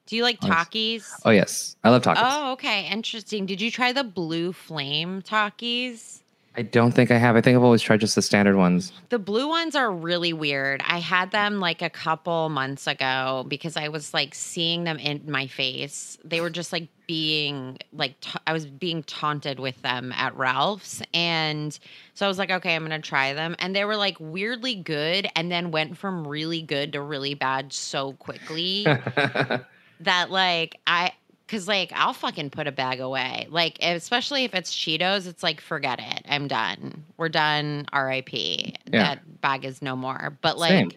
[0.09, 0.41] Do you like.
[0.41, 1.07] Takis?
[1.27, 2.17] Oh yes, I love tacos.
[2.17, 2.89] Oh, okay.
[2.91, 3.45] Interesting.
[3.45, 6.21] Did you try the blue flame Takis?
[6.57, 7.37] I don't think I have.
[7.37, 8.91] I think I've always tried just the standard ones.
[9.11, 10.83] The blue ones are really weird.
[10.85, 15.31] I had them like a couple months ago because I was like seeing them in
[15.31, 16.19] my face.
[16.25, 21.01] They were just like being like ta- I was being taunted with them at Ralph's
[21.15, 21.79] and
[22.15, 24.75] so I was like okay, I'm going to try them and they were like weirdly
[24.75, 28.85] good and then went from really good to really bad so quickly
[30.01, 31.13] that like I
[31.47, 33.47] cuz like I'll fucking put a bag away.
[33.51, 36.25] Like especially if it's Cheetos, it's like forget it.
[36.29, 37.05] I'm done.
[37.17, 37.87] We're done.
[37.93, 38.33] RIP.
[38.33, 38.75] Yeah.
[38.91, 40.37] That bag is no more.
[40.41, 40.93] But like Same.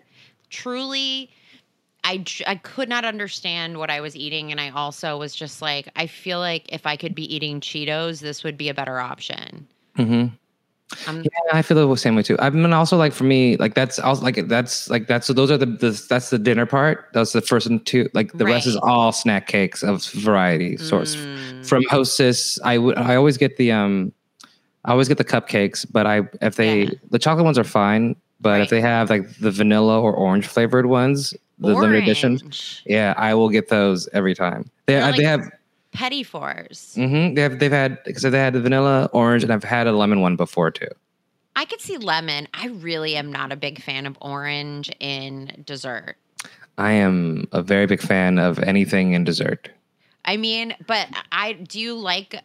[0.49, 1.29] truly
[2.03, 5.89] I I could not understand what I was eating and I also was just like
[5.95, 9.67] I feel like if I could be eating Cheetos, this would be a better option.
[9.95, 10.27] hmm
[11.07, 12.37] I'm Yeah, I feel the same way too.
[12.39, 15.51] I mean, also like for me, like that's also like that's like that's so those
[15.51, 17.07] are the, the that's the dinner part.
[17.13, 18.09] That's the first and two.
[18.13, 20.77] Like the rest is all snack cakes of variety.
[20.77, 21.65] Mm.
[21.65, 24.11] From Hostess, I would I always get the um,
[24.85, 26.89] I always get the cupcakes, but I if they Yeah.
[27.09, 28.61] the chocolate ones are fine, but Right.
[28.61, 32.81] if they have like the vanilla or orange flavored ones, the limited editions, Orange.
[32.85, 34.69] yeah, I will get those every time.
[34.87, 35.49] They They're uh, they have
[35.91, 36.93] Petit fours.
[36.95, 39.91] hmm they have they've had because they had the vanilla, orange, and I've had a
[39.91, 40.87] lemon one before too.
[41.55, 42.47] I could see lemon.
[42.53, 46.15] I really am not a big fan of orange in dessert.
[46.77, 49.69] I am a very big fan of anything in dessert.
[50.23, 52.41] I mean, but I do you like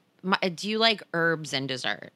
[0.55, 2.13] do you like herbs in dessert?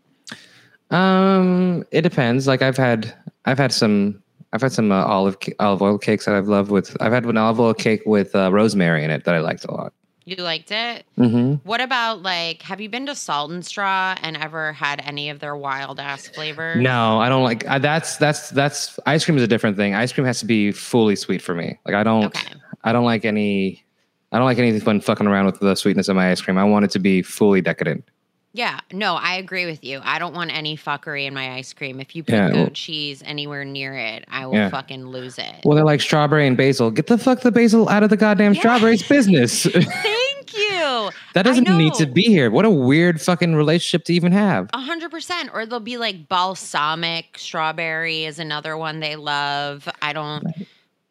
[0.91, 2.47] Um, it depends.
[2.47, 3.15] Like I've had,
[3.45, 6.97] I've had some, I've had some uh, olive olive oil cakes that I've loved with.
[7.01, 9.71] I've had an olive oil cake with uh, rosemary in it that I liked a
[9.71, 9.93] lot.
[10.25, 11.05] You liked it?
[11.19, 11.55] Mm-hmm.
[11.69, 15.41] What about like have you been to Salt and Straw and ever had any of
[15.41, 16.81] their wild ass flavors?
[16.81, 17.67] No, I don't like.
[17.67, 19.95] I, that's that's that's ice cream is a different thing.
[19.95, 21.79] Ice cream has to be fully sweet for me.
[21.87, 22.55] Like I don't, Okay.
[22.85, 23.85] I don't like any.
[24.33, 26.57] I don't like anything fun fucking around with the sweetness of my ice cream.
[26.59, 28.05] I want it to be fully decadent.
[28.53, 30.01] Yeah, no, I agree with you.
[30.03, 32.01] I don't want any fuckery in my ice cream.
[32.01, 34.71] If you put Yeah, goat well- cheese anywhere near it, I will Yeah.
[34.71, 35.55] fucking lose it.
[35.65, 36.91] Well, they're like strawberry and basil.
[36.91, 39.63] Get the fuck the basil out of the goddamn strawberries business.
[39.73, 41.11] Thank you.
[41.35, 42.51] that doesn't need to be here.
[42.51, 44.69] What a weird fucking relationship to even have.
[44.73, 45.51] A hundred percent.
[45.55, 49.89] Or they'll be like balsamic strawberry is another one they love.
[50.03, 50.45] I don't.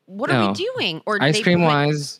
[0.07, 1.01] What are we doing?
[1.05, 2.19] Or Ice cream wise,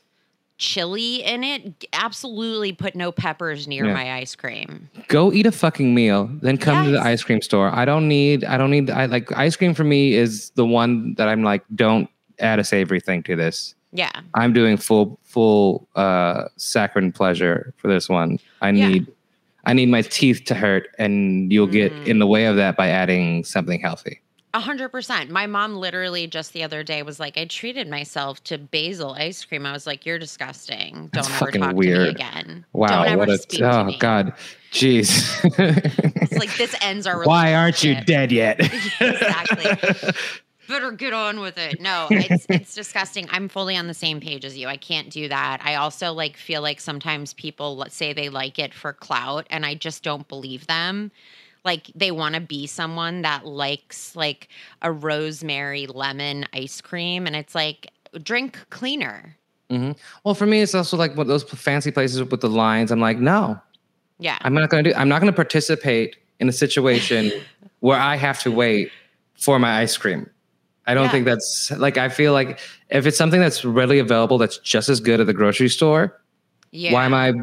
[0.60, 1.86] chili in it.
[1.94, 3.94] Absolutely, put no peppers near Yeah.
[3.94, 4.90] my ice cream.
[5.08, 7.70] go eat a fucking meal, then come to the ice cream store.
[7.74, 8.44] I don't need.
[8.44, 8.92] I don't need.
[8.92, 12.08] I like ice cream for me is the one that I'm like, don't
[12.40, 13.74] add a savory thing to this.
[13.92, 18.38] Yeah, I'm doing full full uh saccharine pleasure for this one.
[18.62, 18.88] I Yeah.
[18.90, 19.08] need
[19.66, 22.08] I need my teeth to hurt and you'll get Mm.
[22.08, 24.22] in the way of that by adding something healthy.
[24.54, 25.30] A hundred percent.
[25.30, 29.44] My mom literally just the other day was like, "I treated myself to basil ice
[29.46, 31.10] cream." I was like, "You're disgusting.
[31.14, 32.00] Don't ever fucking talk to weird.
[32.00, 32.66] me again.
[32.74, 34.34] Wow, Don't ever what a speak to oh me." god.
[34.72, 35.40] Jeez.
[36.22, 37.24] It's like this ends our.
[37.24, 38.60] Why aren't you dead yet?
[39.00, 40.12] Exactly.
[40.68, 41.82] Better get on with it.
[41.82, 43.28] No, it's it's disgusting.
[43.32, 44.68] I'm fully on the same page as you.
[44.68, 45.62] I can't do that.
[45.64, 49.66] I also like feel like sometimes people let's say they like it for clout and
[49.66, 51.12] I just don't believe them.
[51.66, 54.48] Like they want to be someone that likes like
[54.82, 57.92] a rosemary lemon ice cream and it's like
[58.24, 59.36] drink cleaner.
[59.70, 59.92] Mm-hmm.
[60.24, 62.92] well, for me, it's also like of those fancy places with the lines.
[62.92, 63.60] I'm like, no,
[64.18, 64.38] Yeah.
[64.42, 64.96] I'm not going to do.
[64.96, 67.32] I'm not going to participate in a situation
[67.82, 68.92] where I have to wait
[69.38, 70.28] for my ice cream.
[70.88, 71.12] I don't Yeah.
[71.12, 75.00] think that's like I feel like if it's something that's readily available that's just as
[75.00, 76.20] good at the grocery store,
[76.72, 76.94] Yeah.
[76.94, 77.34] why am I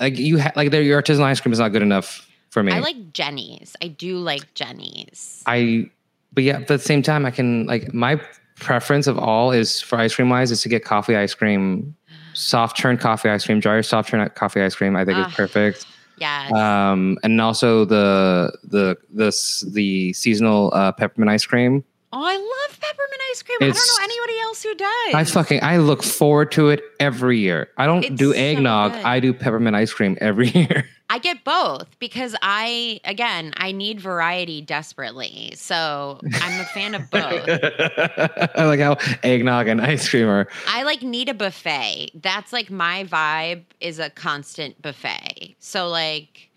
[0.00, 2.27] like you ha- like your artisanal ice cream is not good enough
[2.58, 2.72] for me.
[2.72, 3.76] I like Jeni's.
[3.82, 5.42] I do like Jeni's.
[5.46, 5.90] I
[6.32, 8.20] but yeah, at the same time I can like my
[8.56, 11.94] preference of all is for ice cream wise is to get coffee ice cream,
[12.34, 14.96] soft churned coffee ice cream, dryer soft churned coffee ice cream.
[14.96, 15.28] I think Ah.
[15.28, 15.86] is perfect.
[16.18, 16.52] yes.
[16.52, 21.84] Um, and also the the the s- the seasonal uh, peppermint ice cream.
[22.12, 23.58] oh, I love peppermint ice cream.
[23.60, 25.14] I don't know anybody else who does.
[25.14, 27.68] I fucking I look forward to it every year.
[27.76, 28.92] I don't It's do eggnog.
[28.92, 29.04] good.
[29.04, 30.84] I do peppermint ice cream every year.
[31.10, 35.52] I get both because I, again, I need variety desperately.
[35.56, 37.48] So I'm a fan of both.
[38.54, 40.48] I like how eggnog and ice cream are.
[40.66, 42.10] I like need a buffet.
[42.14, 45.56] That's like my vibe is a constant buffet.
[45.58, 46.50] So like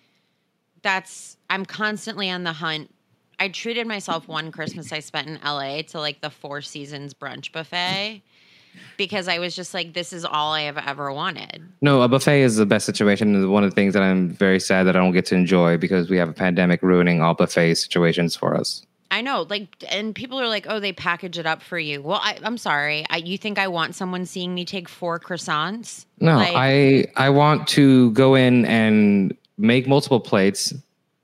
[0.81, 2.93] that's I'm constantly on the hunt.
[3.39, 7.51] I treated myself one Christmas I spent in LA to like the Four Seasons brunch
[7.51, 8.21] buffet
[8.97, 11.61] because I was just like this is all I have ever wanted.
[11.81, 13.49] No, a buffet is the best situation.
[13.51, 16.09] One of the things that I'm very sad that I don't get to enjoy because
[16.09, 18.85] we have a pandemic ruining all buffet situations for us.
[19.13, 22.21] I know, like, and people are like, "Oh, they package it up for you." Well,
[22.23, 23.05] I, I'm sorry.
[23.09, 26.05] I, you think I want someone seeing me take four croissants?
[26.21, 30.73] No, Like- I I want to go in and make multiple plates.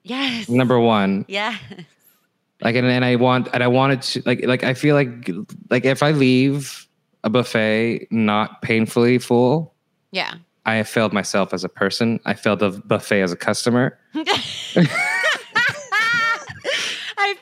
[0.04, 0.50] Yes.
[0.50, 1.56] Number one, Yeah.
[2.62, 5.30] like and, and I want and I wanted to like like I feel like
[5.70, 6.87] like if I leave
[7.28, 9.76] a buffet not painfully full,
[10.12, 10.34] Yeah.
[10.66, 12.20] I have failed myself as a person.
[12.26, 13.98] I failed the buffet as a customer.
[14.16, 14.24] I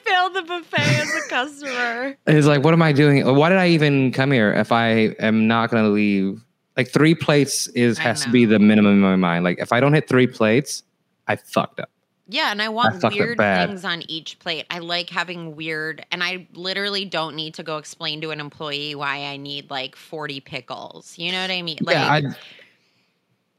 [0.04, 2.16] failed the buffet as a customer.
[2.28, 3.26] It's like, what am I doing?
[3.26, 6.44] Why did I even come here if I am not going to leave?
[6.78, 9.44] Like three plates is has to be the minimum in my mind.
[9.44, 10.84] Like if I don't hit three plates,
[11.28, 11.90] I fucked up.
[12.28, 14.66] Yeah, and I want up weird things on each plate.
[14.70, 18.96] I like having weird, and I literally don't need to go explain to an employee
[18.96, 21.18] why I need like 40 pickles.
[21.18, 21.78] You know what I mean?
[21.82, 22.22] Like, yeah, I,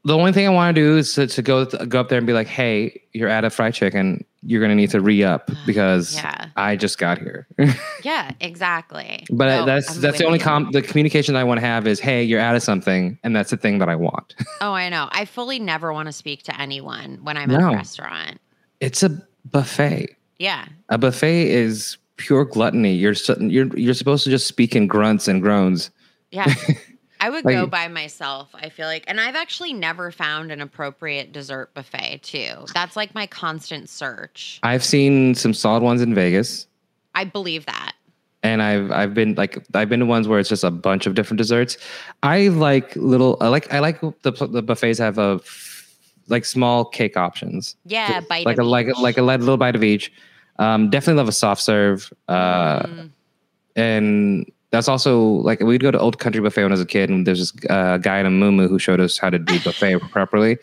[0.03, 2.27] the only thing I want to do is to, to go go up there and
[2.27, 4.23] be like, "Hey, you're out of fried chicken.
[4.43, 6.47] You're going to need to re up uh, because Yeah.
[6.55, 7.47] I just got here."
[8.03, 9.25] yeah, exactly.
[9.29, 11.99] but No, that's I'm that's the only com- the communication I want to have is,
[11.99, 14.35] "Hey, you're out of something," and that's the thing that I want.
[14.61, 15.07] Oh, I know.
[15.11, 18.39] I fully never want to speak to anyone when I'm at a restaurant.
[18.79, 20.15] It's a buffet.
[20.39, 20.65] Yeah.
[20.89, 22.93] A buffet is pure gluttony.
[22.93, 25.91] You're you're you're supposed to just speak in grunts and groans.
[26.31, 26.53] Yeah.
[27.19, 29.03] I would go by myself, I feel like.
[29.07, 32.65] And I've actually never found an appropriate dessert buffet, too.
[32.75, 34.59] That's like my constant search.
[34.61, 36.67] I've seen some solid ones in Vegas,
[37.15, 37.93] I believe that.
[38.43, 41.15] and I've I've been like I've been to ones where it's just a bunch of
[41.15, 41.77] different desserts.
[42.21, 43.37] I like little.
[43.41, 45.39] I like I like the the buffets have a
[46.27, 47.75] like small cake options.
[47.85, 48.97] Yeah, bite like a of like a, each.
[48.99, 50.11] like a little bite of each.
[50.59, 52.11] Um, definitely love a soft serve.
[52.27, 53.09] Uh, Mm.
[53.75, 57.09] and that's also like we'd go to Old Country Buffet when I was a kid,
[57.09, 59.99] and there's this uh, guy in a muumuu who showed us how to do buffet
[60.11, 60.57] properly.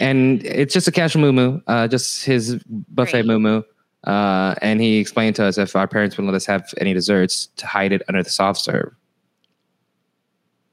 [0.00, 3.26] And it's just a casual muumuu, uh, just his buffet Great.
[3.26, 3.64] muumuu.
[4.04, 7.46] Uh, and he explained to us if our parents wouldn't let us have any desserts
[7.56, 8.92] to hide it under the soft serve.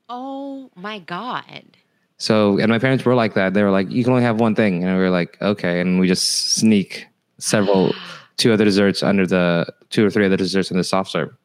[0.09, 1.77] Oh my God.
[2.17, 3.53] So, and my parents were like that.
[3.53, 5.99] They were like, "You can only have one thing," and we were like, "Okay." And
[5.99, 7.07] we just sneak
[7.39, 7.93] several,
[8.37, 11.35] two other desserts under the two or three other desserts in the soft serve.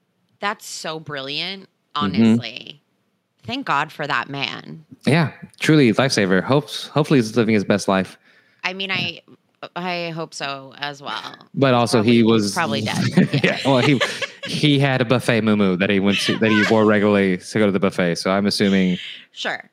[0.40, 2.04] That's so brilliant, Mm-hmm.
[2.22, 2.82] honestly.
[3.42, 4.84] Thank God for that man.
[5.06, 6.42] Yeah, truly lifesaver.
[6.42, 8.16] Hopes hopefully he's living his best life.
[8.62, 9.22] I mean, I
[9.74, 11.36] I hope so as well.
[11.54, 13.40] But also Probably- he was probably dead.
[13.44, 13.58] yeah.
[13.64, 14.00] Well, he
[14.46, 17.66] he had a buffet moo that he went to that he wore regularly to go
[17.66, 18.14] to the buffet.
[18.16, 18.98] So I'm assuming.
[19.32, 19.68] Sure.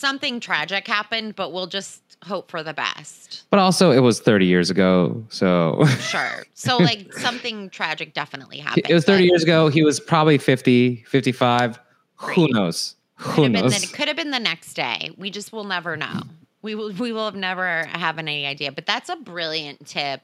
[0.00, 3.42] Something tragic happened, but we'll just hope for the best.
[3.50, 5.22] But also, it was 30 years ago.
[5.28, 6.46] So Sure.
[6.54, 8.86] So, like, something tragic definitely happened.
[8.88, 9.68] it was 30 but years ago.
[9.68, 11.78] He was probably 50, 55.
[12.16, 12.96] Who knows?
[13.16, 13.78] Who Could knows?
[13.78, 15.10] the, could have been the next day.
[15.18, 16.22] We just will never know.
[16.62, 16.92] We will.
[16.94, 18.72] We will have never have any idea.
[18.72, 20.22] But that's a brilliant tip.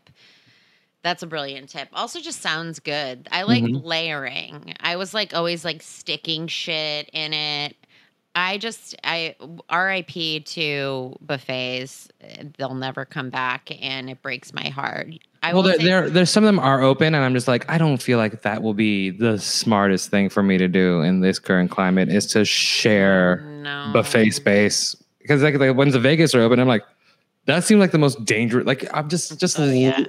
[1.02, 1.88] That's a brilliant tip.
[1.92, 3.28] Also, just sounds good.
[3.30, 3.84] I like Mhm.
[3.84, 4.74] layering.
[4.80, 7.76] I was like always like sticking shit in it.
[8.36, 9.34] I just I
[9.72, 12.08] RIP to buffets.
[12.58, 15.08] They'll never come back, and it breaks my heart.
[15.42, 17.78] I well, there, there, there's some of them are open, and I'm just like, I
[17.78, 21.38] don't feel like that will be the smartest thing for me to do in this
[21.38, 26.34] current climate is to share no buffet space because like when's the ones in Vegas
[26.34, 26.60] are open.
[26.60, 26.84] I'm like,
[27.46, 28.66] that seemed like the most dangerous.
[28.66, 30.04] Like I'm just just Oh, yeah.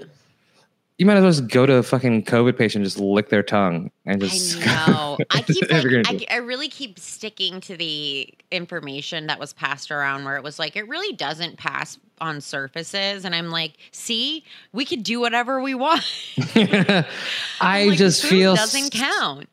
[0.98, 3.92] You might as well just go to a fucking COVID patient, just lick their tongue
[4.06, 4.58] and just.
[4.68, 5.18] I know.
[5.30, 10.26] I keep like, I, I really keep sticking to the information that was passed around
[10.26, 14.44] where it was like it really doesn't pass on surfaces and I'm like, "See,
[14.74, 16.04] we could do whatever we want."
[17.62, 19.48] I Like, just feel doesn't count.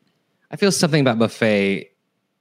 [0.49, 1.91] I feel something about buffet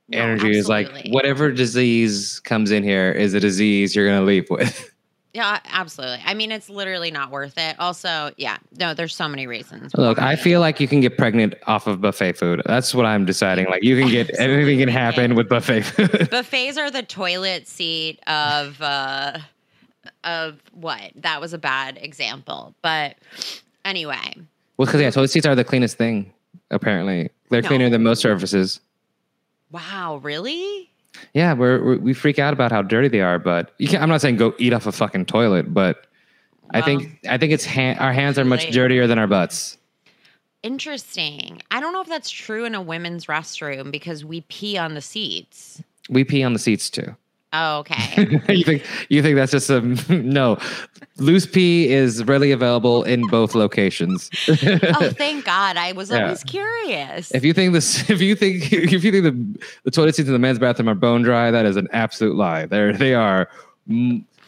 [0.08, 4.48] No, energy is like whatever disease comes in here is a disease you're gonna leave
[4.48, 4.93] with.
[5.34, 6.20] Yeah, absolutely.
[6.24, 7.74] I mean, it's literally not worth it.
[7.80, 9.92] Also, yeah, no, there's so many reasons.
[9.96, 10.20] Look.
[10.20, 12.62] I feel like you can get pregnant off of buffet food.
[12.66, 13.66] That's what I'm deciding.
[13.66, 16.28] Like you can get anything can happen with buffet food.
[16.30, 19.38] buffets are the toilet seat of uh
[20.22, 21.10] of what?
[21.16, 23.16] That was a bad example, but
[23.84, 24.36] anyway,
[24.76, 26.32] well, because yeah, toilet seats are the cleanest thing.
[26.70, 27.68] Apparently, they're No.
[27.68, 28.78] cleaner than most surfaces.
[29.72, 30.90] wow, really?
[31.32, 34.20] Yeah, we're, we freak out about how dirty they are, but you can't, I'm not
[34.20, 36.06] saying go eat off a fucking toilet, but
[36.70, 39.78] I Well, think I think it's ha- our hands are much dirtier than our butts.
[40.62, 41.60] interesting.
[41.70, 45.00] I don't know if that's true in a women's restroom because we pee on the
[45.00, 45.82] seats.
[46.08, 47.14] We pee on the seats too.
[47.56, 48.40] Oh, okay.
[48.48, 49.80] you think you think that's just a
[50.12, 50.58] no?
[51.18, 54.28] Loose pee is readily available in both locations.
[54.48, 55.76] oh, thank God.
[55.76, 56.24] I was Yeah.
[56.24, 57.30] always curious.
[57.32, 60.32] If you think this, if you think if you think the the toilet seats in
[60.32, 62.66] the men's bathroom are bone dry, that is an absolute lie.
[62.66, 63.48] They're they are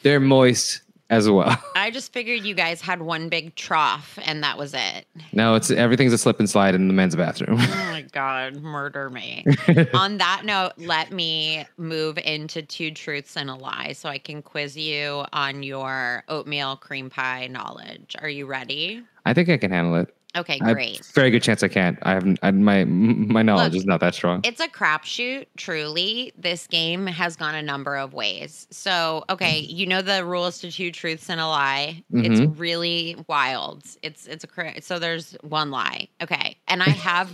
[0.03, 0.81] they're moist
[1.11, 1.57] as well.
[1.77, 5.07] I just figured you guys had one big trough and that was it.
[5.33, 7.59] No, it's everything's a slip and slide in the men's bathroom.
[7.61, 9.45] Oh my God, murder me.
[9.95, 14.43] On that note, let me move into two truths and a lie so I can
[14.43, 18.17] quiz you on your oatmeal cream pie knowledge.
[18.21, 19.03] Are you ready?
[19.25, 20.16] I think I can handle it.
[20.37, 21.05] Okay, great.
[21.14, 21.99] very good chance I can't.
[22.03, 22.39] I haven't.
[22.43, 24.41] I, my my knowledge Look, is not that strong.
[24.45, 26.32] It's a crapshoot, truly.
[26.37, 28.66] This game has gone a number of ways.
[28.70, 32.03] So, okay, you know the rules to two truths and a lie.
[32.12, 32.59] It's Mhm.
[32.59, 33.84] really wild.
[34.03, 36.09] It's it's a so there's one lie.
[36.22, 37.30] Okay, and I have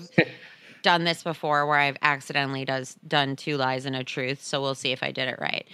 [0.82, 4.42] done this before where I've accidentally does done two lies and a truth.
[4.42, 5.66] So we'll see if I did it right.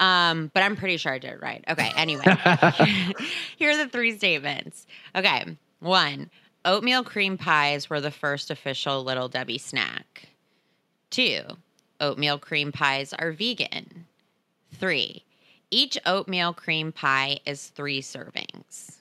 [0.00, 1.64] Um, but I'm pretty sure I did it right.
[1.68, 2.24] Okay, anyway.
[3.56, 4.86] Here are the three statements.
[5.14, 5.56] Okay.
[5.80, 6.30] One,
[6.64, 10.28] oatmeal cream pies were the first official Little Debbie snack.
[11.10, 11.42] Two,
[12.00, 14.06] oatmeal cream pies are vegan.
[14.72, 15.22] Three,
[15.70, 18.96] each oatmeal cream pie is three servings.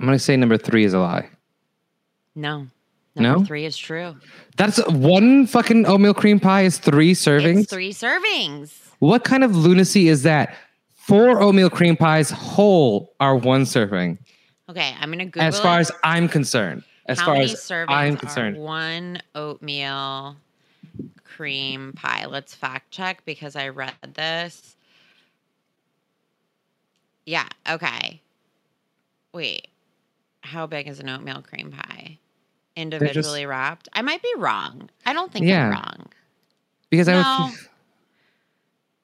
[0.00, 1.28] I'm gonna say number three is a lie.
[2.34, 2.66] No.
[3.16, 3.44] Number No?
[3.44, 4.16] three is true.
[4.56, 7.62] That's one fucking oatmeal cream pie is three servings.
[7.62, 8.70] It's three servings.
[9.00, 10.54] What kind of lunacy is that?
[10.94, 14.18] Four oatmeal cream pies whole are one serving.
[14.68, 15.82] Okay, I'm gonna Google as far it.
[15.82, 16.82] as I'm concerned.
[17.06, 18.58] As How far as I'm concerned.
[18.58, 20.36] one oatmeal
[21.24, 22.26] cream pie.
[22.26, 24.76] Let's fact check because I read this.
[27.24, 28.20] Yeah, okay.
[29.32, 29.68] Wait.
[30.42, 32.18] How big is an oatmeal cream pie?
[32.76, 33.88] Individually wrapped?
[33.92, 34.88] I might be wrong.
[35.04, 35.66] I don't think Yeah.
[35.66, 36.06] I'm wrong.
[36.90, 37.14] Because No.
[37.14, 37.58] I would.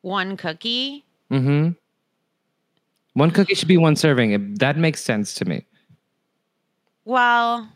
[0.02, 1.04] One cookie?
[1.30, 1.70] Mm-hmm.
[3.14, 4.54] One cookie should be one serving.
[4.54, 5.64] That makes sense to me.
[7.04, 7.68] Well,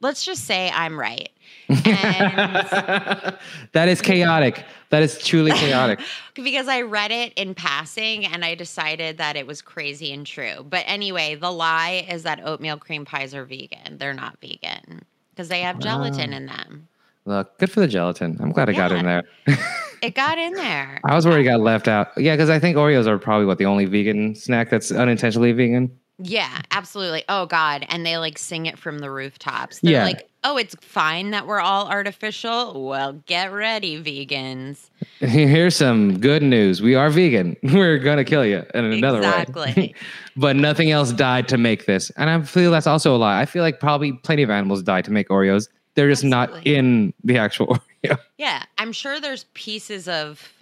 [0.00, 1.30] let's just say I'm right.
[1.68, 1.84] And
[3.72, 4.64] that is chaotic.
[4.90, 6.00] That is truly chaotic.
[6.34, 10.64] because I read it in passing and I decided that it was crazy and true.
[10.68, 13.98] But anyway, the lie is that oatmeal cream pies are vegan.
[13.98, 16.88] They're not vegan because they have gelatin in them.
[17.28, 18.38] Look, good for the gelatin.
[18.40, 19.22] I'm glad I got in there.
[20.00, 21.00] It got in there.
[21.04, 22.16] I was worried it got left out.
[22.16, 25.90] Yeah, because I think Oreos are probably what the only vegan snack that's unintentionally vegan.
[26.20, 27.24] Yeah, absolutely.
[27.28, 27.84] Oh God.
[27.88, 29.80] And they like sing it from the rooftops.
[29.80, 30.04] They're Yeah.
[30.04, 32.86] like, oh, it's fine that we're all artificial.
[32.86, 34.88] Well, get ready, vegans.
[35.18, 36.80] Here's some good news.
[36.80, 37.56] We are vegan.
[37.64, 39.26] We're gonna kill you in another way.
[39.28, 39.94] Exactly.
[40.36, 42.10] but nothing else died to make this.
[42.10, 43.40] And I feel that's also a lie.
[43.40, 45.68] I feel like probably plenty of animals died to make Oreos.
[45.94, 47.66] They're just not in the actual
[48.04, 48.18] Oreo.
[48.36, 50.52] Yeah, I'm sure there's pieces of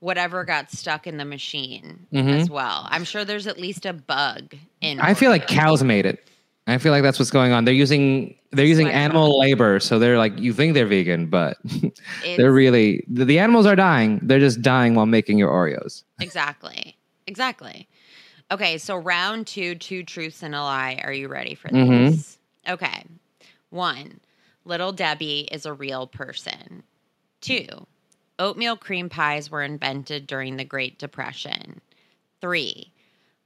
[0.00, 2.40] whatever got stuck in the machine Mhm.
[2.40, 2.86] as well.
[2.90, 5.00] I'm sure there's at least a bug in.
[5.00, 5.56] I feel like Oreo.
[5.56, 6.24] cows made it.
[6.68, 7.64] I feel like that's what's going on.
[7.64, 8.92] They're using they're using Sweatshirt.
[8.92, 11.56] animal labor, so they're like you think they're vegan, but
[12.36, 14.20] they're really the, the animals are dying.
[14.22, 16.04] They're just dying while making your Oreos.
[16.20, 16.96] exactly,
[17.26, 17.88] exactly.
[18.50, 21.00] Okay, so round two, two truths and a lie.
[21.04, 22.38] Are you ready for this?
[22.68, 23.04] Okay,
[23.70, 24.20] one,
[24.68, 26.82] Little Debbie is a real person.
[27.40, 27.86] Two,
[28.38, 31.80] oatmeal cream pies were invented during the Great Depression.
[32.42, 32.92] Three,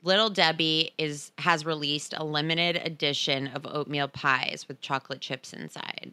[0.02, 6.10] Little Debbie is has released a limited edition of oatmeal pies with chocolate chips inside.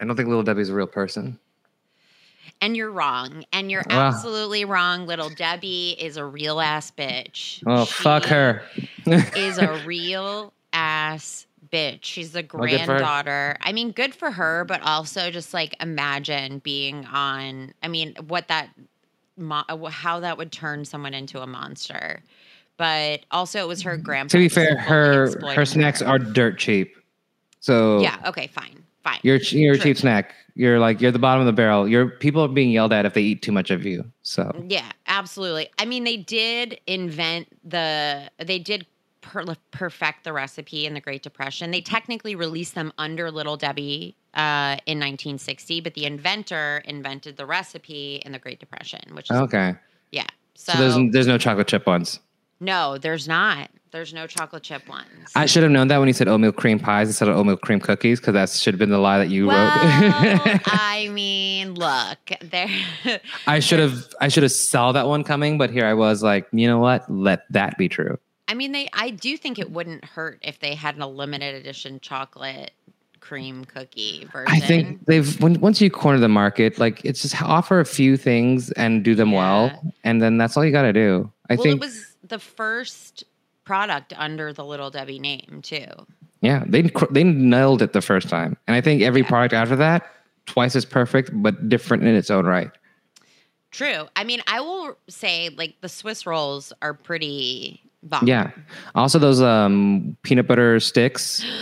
[0.00, 1.38] I don't think Little Debbie's a real person.
[2.60, 3.44] And you're wrong.
[3.52, 4.08] And you're Wow.
[4.08, 5.06] absolutely wrong.
[5.06, 7.62] Little Debbie is a real ass bitch.
[7.66, 8.62] Oh, fuck her.
[9.36, 11.98] Is a real ass bitch.
[12.04, 12.98] She's the Well, good for her.
[12.98, 13.56] granddaughter.
[13.60, 17.72] I mean, good for her, but also just like imagine being on.
[17.82, 18.70] I mean, what that,
[19.36, 22.22] mo- how that would turn someone into a monster.
[22.78, 24.32] but also it was her grandpa.
[24.32, 26.06] To be fair, her her snacks her.
[26.08, 26.94] are dirt cheap.
[27.60, 28.16] So Yeah.
[28.26, 28.48] Okay.
[28.48, 28.75] Fine.
[29.06, 29.20] Fine.
[29.22, 29.84] you're you're a True.
[29.84, 30.34] cheap snack.
[30.54, 31.86] You're like you're the bottom of the barrel.
[31.88, 34.04] You're people are being yelled at if they eat too much of you.
[34.22, 35.68] So Yeah, absolutely.
[35.78, 38.86] I mean, they did invent the, they did
[39.20, 41.70] per- perfect the recipe in the Great Depression.
[41.70, 47.46] They technically released them under Little Debbie uh, in 1960, but the inventor invented the
[47.46, 49.74] recipe in the Great Depression, which is, okay.
[50.10, 50.26] yeah.
[50.54, 52.18] So, So, there's there's no chocolate chip ones.
[52.60, 53.68] no, there's not.
[53.96, 55.32] There's no chocolate chip ones.
[55.34, 57.80] I should have known that when you said oatmeal cream pies instead of oatmeal cream
[57.80, 60.60] cookies, because that should have been the lie that you well, wrote.
[60.66, 62.68] I mean, look, there.
[63.46, 66.46] I should have I should have saw that one coming, but here I was like,
[66.52, 67.10] you know what?
[67.10, 68.18] Let that be true.
[68.48, 68.90] I mean, they.
[68.92, 72.72] I do think it wouldn't hurt if they had a limited edition chocolate
[73.20, 74.54] cream cookie version.
[74.54, 78.18] I think they've when once you corner the market, like it's just offer a few
[78.18, 79.38] things and do them Yeah.
[79.38, 81.32] well, and then that's all you got to do.
[81.48, 83.24] I well, think it was the first
[83.66, 85.84] product under the Little Debbie name too.
[86.40, 89.28] yeah, they they nailed it the first time, and I think every Yeah.
[89.28, 90.10] product after that
[90.46, 92.70] twice as perfect, but different in its own right.
[93.72, 94.06] True.
[94.14, 98.26] I mean, I will say like the Swiss rolls are pretty bomb.
[98.26, 98.50] Yeah.
[98.94, 101.44] Also, those um peanut butter sticks.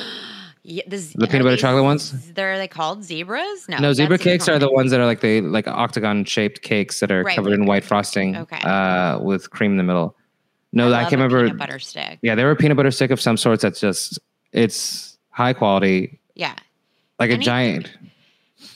[0.66, 2.32] Yeah, this, The peanut butter these- chocolate ones?
[2.32, 3.68] They're they called zebras?
[3.68, 7.00] No, No, zebra cakes are the ones that are like they like octagon shaped cakes
[7.00, 7.84] that are Right, covered right, in white right.
[7.84, 8.34] frosting.
[8.34, 8.56] Okay.
[8.62, 10.16] Uh, with cream in the middle.
[10.74, 11.44] No, I, love can't a remember.
[11.44, 12.18] peanut butter stick.
[12.22, 13.62] Yeah, they were a peanut butter stick of some sorts.
[13.62, 14.18] That's just
[14.52, 16.54] it's high quality, Yeah.
[17.18, 17.90] like a giant.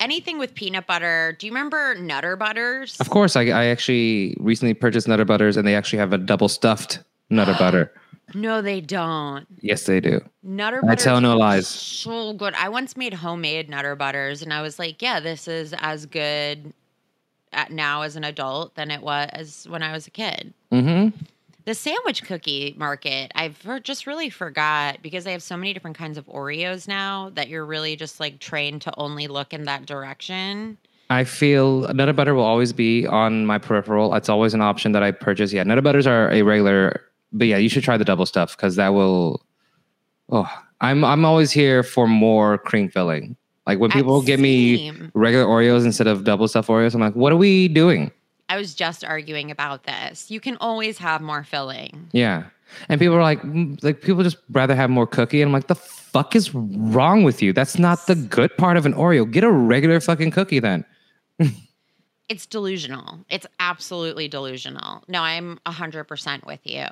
[0.01, 1.37] Anything with peanut butter.
[1.39, 3.01] Do you remember Nutter Butters?
[3.01, 6.49] Of course, I, I actually recently purchased Nutter Butters, and they actually have a double
[6.49, 7.93] stuffed Nutter Butter.
[8.35, 9.47] No, they don't.
[9.61, 10.21] Yes, they do.
[10.43, 11.67] Nutter I tell no lies.
[11.67, 12.55] So good.
[12.55, 16.73] I once made homemade Nutter Butters, and I was like, "Yeah, this is as good
[17.55, 21.17] at now as an adult than it was when I was a kid." Mm-hmm.
[21.69, 26.17] The sandwich cookie market, I've just really forgot because they have so many different kinds
[26.17, 30.79] of Oreos now that you're really just like trained to only look in that direction.
[31.11, 34.15] I feel Nutter Butter will always be on my peripheral.
[34.15, 35.53] It's always an option that I purchase.
[35.53, 37.03] Yeah, Nutter Butters are a regular,
[37.35, 39.45] but yeah, you should try the double stuff because that will.
[40.31, 40.51] Oh,
[40.81, 43.37] I'm I'm always here for more cream filling.
[43.67, 47.31] Like when people give me regular Oreos instead of double stuff Oreos, I'm like, what
[47.31, 48.11] are we doing?
[48.49, 50.31] I was just arguing about this.
[50.31, 52.09] You can always have more filling.
[52.13, 52.45] Yeah.
[52.89, 55.43] And people are like, mm, like people just rather have more cookie.
[55.43, 57.53] And I'm like, the fuck is wrong with you?
[57.53, 59.31] That's not the good part of an Oreo.
[59.31, 60.85] Get a regular fucking cookie then.
[62.29, 63.25] It's delusional.
[63.31, 65.03] It's absolutely delusional.
[65.09, 66.85] No, I'm 100% with you.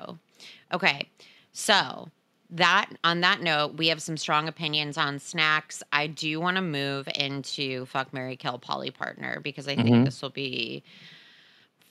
[0.73, 1.07] Okay.
[1.51, 2.09] So,
[2.49, 5.83] that on that note, we have some strong opinions on snacks.
[5.93, 10.05] I do want to move into fuck Mary Kill Polly Partner because I think Mhm.
[10.05, 10.81] this will be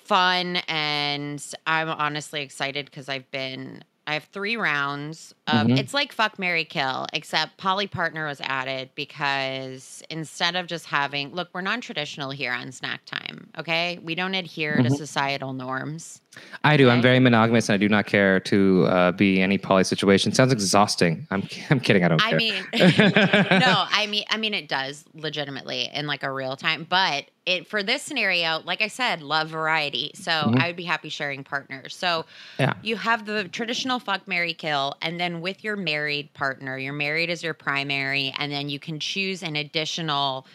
[0.07, 5.79] fun and I'm honestly excited because I've been I have three rounds of Mhm.
[5.81, 11.33] it's like fuck Mary Kill, except Polly Partner was added because instead of just having
[11.33, 13.51] look, we're non-traditional here on snack time.
[13.59, 13.99] Okay.
[14.01, 14.97] We don't adhere to Mhm.
[14.97, 16.21] societal norms.
[16.65, 16.91] I do.
[16.91, 20.33] I'm very monogamous and I do not care to uh, be any poly situation.
[20.33, 21.27] Sounds exhausting.
[21.31, 22.05] I'm, I'm kidding.
[22.05, 22.39] I don't I care.
[22.39, 27.27] mean no, I mean I mean it does legitimately in like a real time, but
[27.47, 30.11] it for this scenario, like I said, love variety.
[30.15, 30.61] So Mhm.
[30.61, 31.95] I would be happy sharing partners.
[31.95, 32.25] So
[32.59, 32.75] Yeah.
[32.83, 37.31] you have the traditional fuck Mary kill, and then with your married partner, you're married
[37.31, 40.47] as your primary, and then you can choose an additional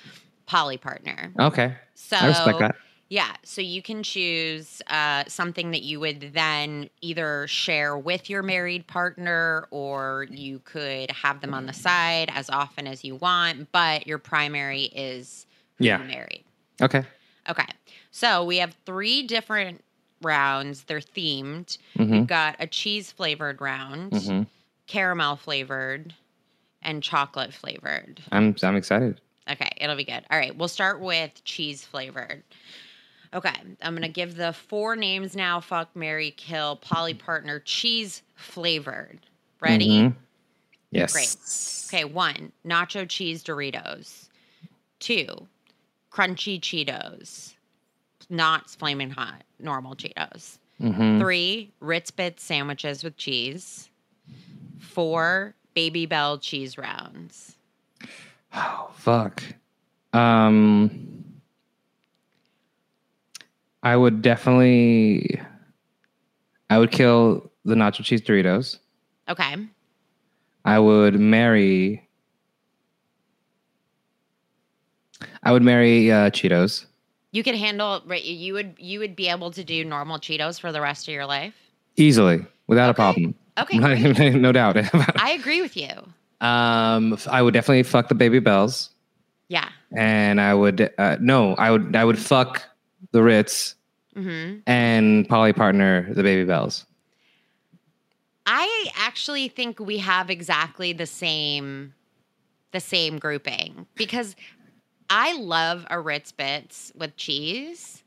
[0.46, 1.32] poly partner.
[1.40, 1.74] Okay.
[1.96, 2.76] So I respect that.
[3.12, 8.42] Yeah, so you can choose uh, something that you would then either share with your
[8.42, 13.70] married partner, or you could have them on the side as often as you want.
[13.74, 15.46] But your primary is
[15.78, 15.98] Yeah.
[15.98, 16.46] married.
[16.82, 17.04] Okay.
[17.50, 17.66] Okay,
[18.12, 19.84] so we have three different
[20.22, 20.86] rounds.
[20.86, 21.80] They're themed.
[21.98, 24.44] hmm We've got a cheese flavored round, hmm
[24.88, 26.16] caramel flavored,
[26.82, 28.22] and chocolate flavored.
[28.32, 29.20] I'm, I'm excited.
[29.52, 30.24] Okay, it'll be good.
[30.32, 32.44] All right, we'll start with cheese flavored.
[33.34, 35.60] Okay, I'm gonna give the four names now.
[35.62, 39.20] Fuck, Mary, Kill, Polly Partner, cheese flavored.
[39.62, 39.88] Ready?
[40.02, 40.16] Mhm.
[40.92, 41.88] Yes.
[41.90, 44.28] Okay, one, nacho cheese Doritos.
[45.00, 45.48] Two,
[46.12, 47.54] crunchy Cheetos.
[48.30, 50.58] Not flaming hot, normal Cheetos.
[50.80, 53.90] hmm Three, Ritz Bits sandwiches with cheese.
[54.80, 57.56] Four, Babybel cheese rounds.
[58.54, 59.42] Oh, fuck.
[60.12, 61.24] Um,
[63.84, 65.42] I would definitely.
[66.70, 68.78] I would kill the nacho cheese Doritos.
[69.30, 69.56] Okay.
[70.66, 72.08] I would marry.
[75.44, 76.86] I would marry uh, Cheetos.
[77.32, 78.24] You could handle right.
[78.24, 81.26] You would you would be able to do normal Cheetos for the rest of your
[81.26, 81.54] life.
[81.98, 83.36] easily without a problem.
[83.58, 84.78] Okay, Not no doubt.
[85.20, 85.90] I agree with you.
[86.42, 88.90] Um, I would definitely fuck the Babybels,
[89.50, 89.68] Yeah.
[89.96, 92.64] and I would uh, no, I would I would fuck
[93.12, 93.76] the Ritz
[94.14, 96.86] hmm and Polly partner the Babybels.
[98.46, 101.94] I actually think we have exactly the same
[102.72, 104.36] the same grouping because
[105.10, 108.04] I love a Ritz bits with cheese,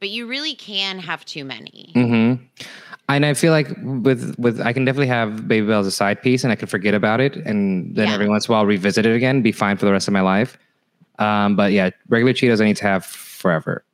[0.00, 1.92] but you really can have too many.
[1.94, 2.44] Mm-hmm.
[3.08, 6.44] And I feel like with with I can definitely have Babybels as a side piece,
[6.44, 8.14] and I can forget about it, and then Yeah.
[8.14, 10.20] every once in a while revisit it again, be fine for the rest of my
[10.20, 10.56] life.
[11.18, 13.84] Um, but yeah, regular Cheetos I need to have forever.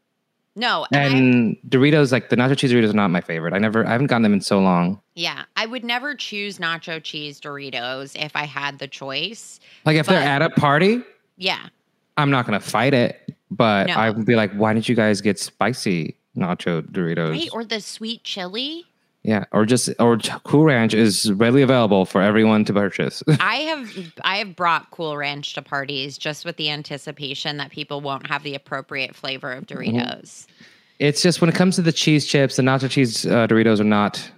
[0.58, 3.54] No, and, I, Doritos, like the nacho cheese Doritos, are not my favorite.
[3.54, 5.00] I never, I haven't gotten them in so long.
[5.14, 9.60] yeah, I would never choose nacho cheese Doritos if I had the choice.
[9.84, 11.00] Like if they're at a party,
[11.36, 11.68] Yeah.
[12.16, 13.94] I'm not gonna fight it, but No.
[13.94, 17.30] I would be like, why didn't you guys get spicy nacho Doritos?
[17.30, 18.84] Right, or the sweet chili.
[19.22, 23.22] Yeah, or just or Cool Ranch is readily available for everyone to purchase.
[23.40, 28.00] I have I have brought Cool Ranch to parties just with the anticipation that people
[28.00, 29.96] won't have the appropriate flavor of Mm-hmm.
[29.98, 30.46] Doritos.
[30.98, 33.84] it's just when it comes to the cheese chips, the nacho cheese uh, Doritos are
[33.84, 34.30] not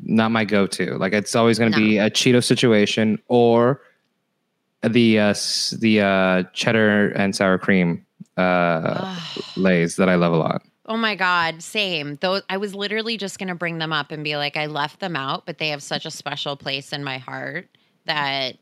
[0.00, 0.96] not my go-to.
[0.96, 3.80] Like it's always going to be a Cheeto situation or
[4.82, 5.34] the uh,
[5.78, 9.18] the uh, cheddar and sour cream uh,
[9.56, 10.62] lays that I love a lot.
[10.88, 12.16] Oh my god, same.
[12.16, 15.00] Those I was literally just going to bring them up and be like I left
[15.00, 17.68] them out, but they have such a special place in my heart
[18.06, 18.56] that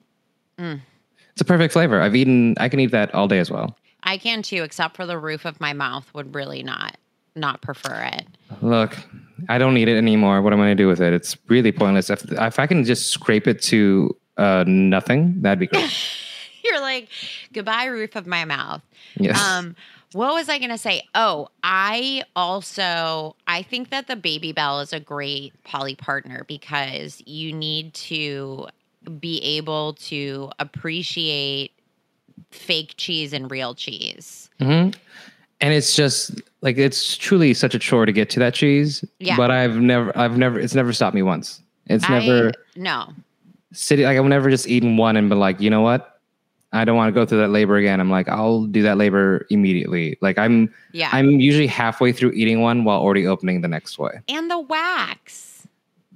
[0.58, 2.00] It's a perfect flavor.
[2.00, 2.56] I've eaten.
[2.58, 3.76] I can eat that all day as well.
[4.02, 6.96] I can too except for the roof of my mouth would really not
[7.36, 8.26] not prefer it.
[8.60, 8.96] Look,
[9.48, 10.42] I don't need it anymore.
[10.42, 11.12] What am I going to do with it?
[11.12, 12.10] It's really pointless.
[12.10, 15.92] If if I can just scrape it to uh, nothing, that'd be great.
[16.64, 17.08] You're like
[17.52, 18.82] goodbye roof of my mouth.
[19.16, 19.40] Yes.
[19.40, 19.76] Um,
[20.16, 21.02] what was I going to say?
[21.14, 27.52] Oh, I also I think that the Babybel is a great poly partner because you
[27.52, 28.66] need to
[29.20, 31.72] be able to appreciate
[32.50, 34.48] fake cheese and real cheese.
[34.58, 34.88] hmm
[35.60, 39.04] And it's just like it's truly such a chore to get to that cheese.
[39.18, 39.36] Yeah.
[39.36, 41.60] But I've never, I've never, it's never stopped me once.
[41.88, 43.12] It's never no.
[43.72, 44.04] city.
[44.04, 46.15] Like I've never just eaten one and been like, you know what?
[46.72, 48.00] I don't want to go through that labor again.
[48.00, 50.18] I'm like, I'll do that labor immediately.
[50.20, 51.10] Like I'm, Yeah.
[51.12, 54.22] I'm usually halfway through eating one while already opening the next one.
[54.28, 55.66] and the wax.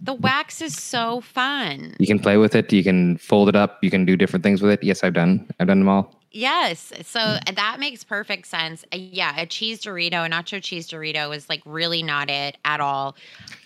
[0.02, 1.94] The wax is so fun.
[1.98, 2.72] You can play with it.
[2.72, 3.78] You can fold it up.
[3.82, 4.82] You can do different things with it.
[4.82, 5.46] Yes, I've done.
[5.60, 6.14] I've done them all.
[6.32, 6.90] Yes.
[7.04, 7.18] So
[7.54, 8.82] that makes perfect sense.
[8.92, 12.80] Uh, Yeah, a cheese Dorito, a nacho cheese Dorito is like really not it at
[12.80, 13.14] all.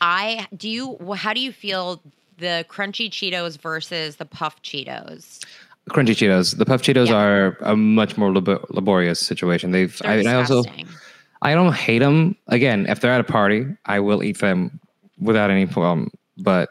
[0.01, 2.03] I do you how do you feel
[2.39, 5.45] the crunchy Cheetos versus the puff Cheetos?
[5.91, 6.57] Crunchy Cheetos.
[6.57, 7.17] The puff Cheetos Yeah.
[7.17, 9.71] are a much more labo- laborious situation.
[9.71, 10.01] They've.
[10.05, 10.63] I, I also.
[11.43, 12.37] I don't hate them.
[12.49, 14.81] Again, if they're at a party, I will eat them
[15.19, 16.11] without any problem.
[16.39, 16.71] But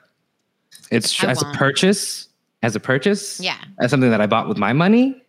[0.89, 1.57] it's I as a won't.
[1.57, 2.27] purchase,
[2.63, 3.57] as a purchase, Yeah.
[3.79, 5.21] as something that I bought with my money.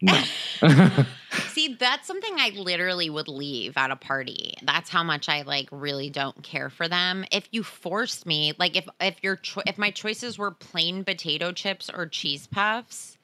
[0.00, 0.14] No,
[1.48, 4.54] See, that's something I literally would leave at a party.
[4.62, 7.24] That's how much I like really don't care for them.
[7.32, 11.52] If you forced me, like if if your cho- if my choices were plain potato
[11.52, 13.17] chips or cheese puffs,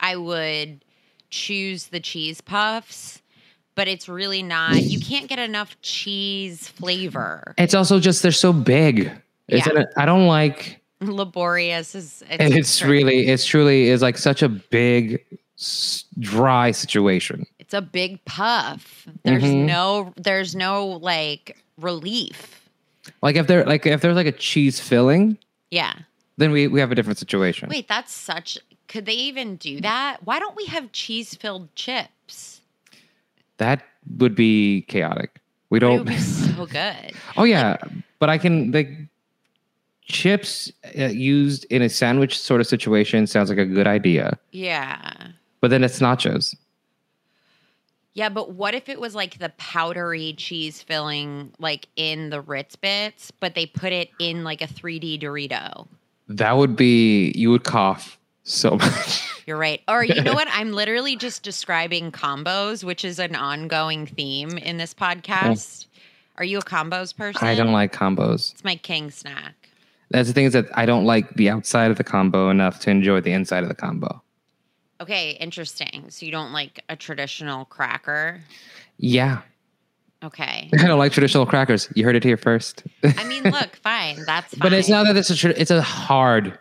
[0.00, 0.84] I would
[1.30, 3.20] choose the cheese puffs.
[3.74, 4.82] But it's really not.
[4.82, 7.54] You can't get enough cheese flavor.
[7.58, 9.12] it's also just they're so big.
[9.46, 9.82] It's Yeah.
[9.82, 10.80] an- I don't like.
[11.00, 12.90] Laborious is It's, extreme.
[12.90, 15.24] really, it's truly is like such a big,
[16.18, 17.46] dry situation.
[17.60, 19.06] it's a big puff.
[19.24, 19.66] There's Mhm.
[19.66, 22.68] no there's no like relief.
[23.22, 25.38] Like if they're like if there's like a cheese filling,
[25.70, 25.92] Yeah.
[26.36, 27.68] then we we have a different situation.
[27.68, 28.58] Wait, that's such.
[28.88, 30.18] Could they even do that?
[30.24, 32.60] Why don't we have cheese filled chips?
[33.58, 33.82] That
[34.16, 35.40] would be chaotic.
[35.70, 35.98] We don't.
[35.98, 37.12] would be so good.
[37.36, 37.76] Oh yeah,
[38.18, 38.90] but I can like
[40.02, 44.38] chips uh, used in a sandwich sort of situation sounds like a good idea.
[44.52, 45.28] Yeah.
[45.60, 46.56] But then it's nachos.
[48.14, 52.74] Yeah, but what if it was like the powdery cheese filling, like in the Ritz
[52.74, 55.86] bits, but they put it in like a 3D Dorito?
[56.28, 58.17] That would be you would cough
[58.48, 59.24] so much.
[59.46, 59.80] You're right.
[59.88, 60.48] Or you know what?
[60.50, 65.86] I'm literally just describing combos, which is an ongoing theme in this podcast.
[66.36, 67.46] Are you a combos person?
[67.46, 68.52] I don't like combos.
[68.52, 69.54] It's my king snack.
[70.10, 72.90] That's the thing is that I don't like the outside of the combo enough to
[72.90, 74.22] enjoy the inside of the combo.
[75.00, 76.06] Okay, interesting.
[76.10, 78.40] So you don't like a traditional cracker?
[78.96, 79.42] Yeah,
[80.24, 80.68] Okay.
[80.78, 81.88] I don't like traditional crackers.
[81.94, 82.82] You heard it here first.
[83.04, 84.16] I mean, look, fine.
[84.26, 84.58] That's fine.
[84.60, 86.58] but it's not that it's a tra- it's a hard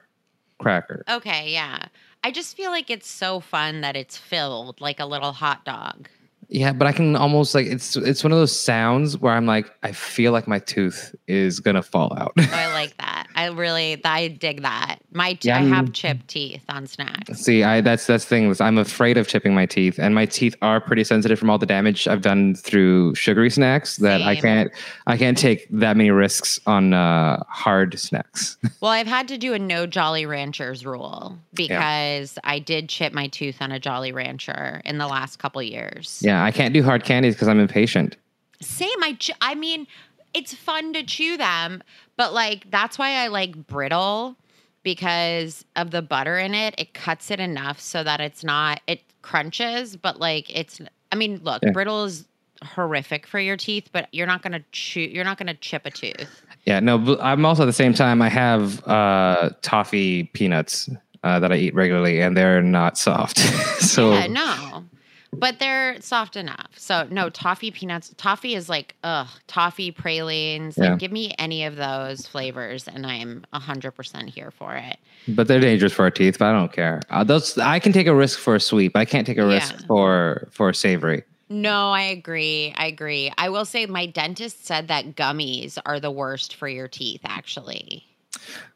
[0.59, 1.03] cracker.
[1.09, 1.85] Okay, yeah.
[2.23, 6.09] I just feel like it's so fun that it's filled like a little hot dog.
[6.49, 9.69] Yeah, but I can almost like it's it's one of those sounds where I'm like
[9.83, 12.31] I feel like my tooth is gonna fall out.
[12.37, 13.27] So I like that.
[13.35, 14.97] I really, I dig that.
[15.11, 17.39] My, t- Yeah, I have chipped teeth on snacks.
[17.39, 18.49] See, I that's that's the thing.
[18.49, 21.57] is I'm afraid of chipping my teeth, and my teeth are pretty sensitive from all
[21.59, 23.97] the damage I've done through sugary snacks.
[23.97, 24.71] That I can't
[25.05, 28.57] I can't take that many risks on uh, hard snacks.
[28.79, 33.27] Well, I've had to do a no Jolly Ranchers rule because I did chip my
[33.27, 36.21] tooth on a Jolly Rancher in the last couple years.
[36.23, 38.15] yeah, I can't do hard candies because I'm impatient.
[38.61, 38.89] Same.
[39.03, 39.88] I, ch- I mean,
[40.33, 41.83] it's fun to chew them,
[42.15, 44.35] but like that's why I like brittle
[44.83, 46.73] because of the butter in it.
[46.77, 50.79] It cuts it enough so that it's not, it crunches, but like it's,
[51.11, 51.71] I mean, look, Yeah.
[51.71, 52.25] brittle is
[52.63, 55.85] horrific for your teeth, but you're not going to chew, you're not going to chip
[55.85, 56.41] a tooth.
[56.65, 60.89] Yeah, no, I'm also at the same time I have uh, toffee peanuts
[61.23, 63.38] uh, that I eat regularly, and they're not soft.
[63.81, 64.85] so Yeah, no.
[65.34, 66.69] But they're soft enough.
[66.78, 68.13] So no, toffee peanuts.
[68.17, 70.78] Toffee is like, ugh, toffee pralines.
[70.78, 74.97] Like give me any of those flavors and I'm hundred percent here for it.
[75.28, 76.39] but they're dangerous for our teeth.
[76.39, 77.01] But I don't care.
[77.09, 79.45] Uh, those I can take a risk for a sweet, but I can't take a
[79.45, 79.86] risk Yeah.
[79.88, 81.23] for for savory.
[81.49, 82.73] No, I agree.
[82.78, 83.32] I agree.
[83.38, 88.05] I will say my dentist said that gummies are the worst for your teeth, actually.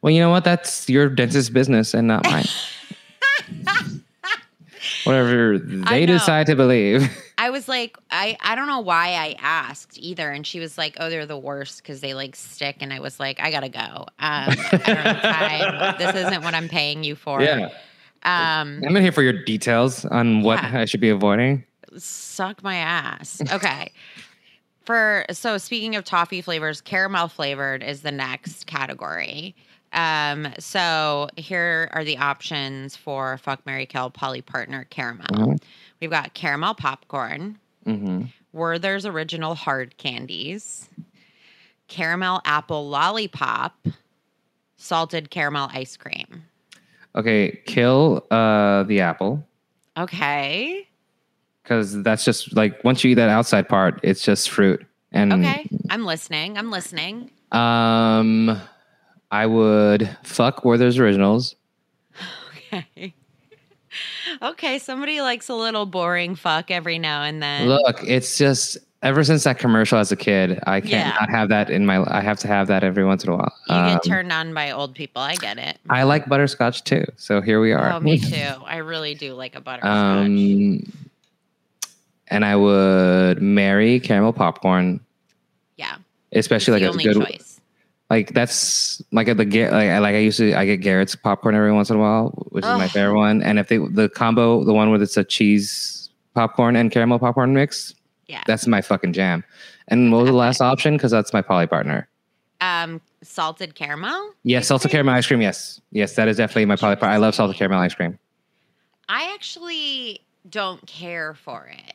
[0.02, 0.44] Well, you know what?
[0.46, 2.46] That's your dentist's business and not mine.
[5.04, 7.10] Whatever they decide to believe.
[7.38, 10.30] I was like, I, I don't know why I asked either.
[10.30, 12.78] And she was like, oh, they're the worst because they like stick.
[12.82, 13.80] And I was like, I gotta go.
[13.80, 15.98] Um, I don't have.
[15.98, 17.42] This isn't what I'm paying you for.
[17.42, 17.70] yeah,
[18.24, 20.82] Um, I'm in here for your details on what Yeah.
[20.82, 21.64] I should be avoiding.
[21.98, 23.42] suck my ass.
[23.52, 23.92] Okay.
[24.86, 29.56] For so speaking of toffee flavors, caramel flavored is the next category.
[29.94, 35.26] Um, so here are the options for fuck Mary Kill Polly Partner caramel.
[35.28, 35.62] Mhm.
[36.00, 38.24] We've got caramel popcorn, hmm
[38.54, 40.90] Werther's original hard candies,
[41.88, 43.76] caramel apple lollipop,
[44.78, 46.44] salted caramel ice cream.
[47.16, 49.46] Okay, kill uh, the apple
[49.98, 50.88] Okay.
[51.64, 54.86] because that's just like once you eat that outside part, it's just fruit.
[55.12, 55.70] And Okay.
[55.90, 56.58] I'm listening.
[56.58, 57.30] I'm listening.
[57.52, 58.60] um,
[59.32, 61.56] I would fuck Werther's Originals.
[62.74, 63.14] Okay.
[64.42, 67.68] okay, somebody likes a little boring fuck every now and then.
[67.68, 71.18] Look, it's just ever since that commercial as a kid, I can't Yeah.
[71.20, 72.04] not have that in my.
[72.08, 73.54] I have to have that every once in a while.
[73.68, 75.22] you Um, get turned on by old people.
[75.22, 75.78] I get it.
[75.90, 77.92] I like butterscotch too, so here we are.
[77.94, 78.36] Oh, me too.
[78.66, 79.90] I really do like a butterscotch.
[80.28, 80.84] Um,
[82.28, 85.00] and I would marry caramel popcorn,
[85.78, 85.96] yeah.
[86.32, 87.26] especially it's like a only good.
[87.40, 87.51] choice.
[88.12, 91.56] Like that's like at the like I like I used to I get Garrett's popcorn
[91.56, 93.42] every once in a while, which is my favorite one.
[93.42, 97.54] And if they the combo, the one where it's a cheese popcorn and caramel popcorn
[97.54, 97.96] mix,
[98.28, 98.44] Yeah.
[98.46, 99.46] that's my fucking jam.
[99.88, 100.98] And what was the last option?
[100.98, 102.10] Because that's my poly partner.
[102.60, 104.34] Um, salted caramel.
[104.44, 105.40] Yes, salted caramel ice cream.
[105.42, 107.16] Yes, yes, that is definitely my poly partner.
[107.16, 108.20] I love salted caramel ice cream.
[109.08, 111.94] I actually don't care for it.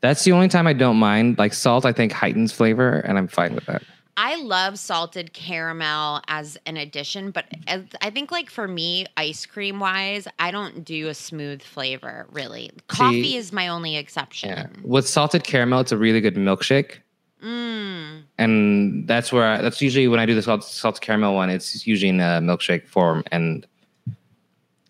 [0.00, 1.38] That's the only time I don't mind.
[1.38, 3.82] Like salt, I think heightens flavor, and I'm fine with that.
[4.22, 9.46] I love salted caramel as an addition, but as, I think like for me, ice
[9.46, 12.70] cream wise, I don't do a smooth flavor really.
[12.86, 14.50] Coffee is my only exception.
[14.50, 14.66] Yeah.
[14.84, 16.98] With salted caramel, it's a really good milkshake.
[17.42, 18.24] Mm.
[18.36, 21.48] and that's where I, that's usually when I do the salt, salted caramel one.
[21.48, 23.66] It's usually in a milkshake form, and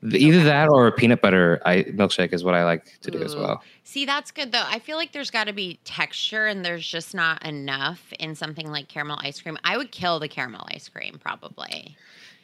[0.03, 3.37] either that or a peanut butter I, milkshake is what I like to do as
[3.37, 3.63] well.
[3.85, 4.65] See, that's good though.
[4.67, 8.71] I feel like there's got to be texture, and there's just not enough in something
[8.71, 9.59] like caramel ice cream.
[9.65, 11.97] I would kill the caramel ice cream probably.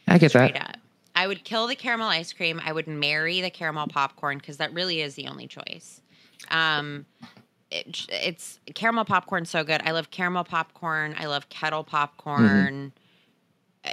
[0.06, 0.68] I get Straight that.
[0.70, 0.76] up.
[1.14, 2.60] I would kill the caramel ice cream.
[2.62, 6.02] I would marry the caramel popcorn because that really is the only choice.
[6.50, 7.06] Um,
[7.70, 9.80] it, it's caramel popcorn so good.
[9.84, 11.14] I love caramel popcorn.
[11.18, 12.92] I love kettle popcorn.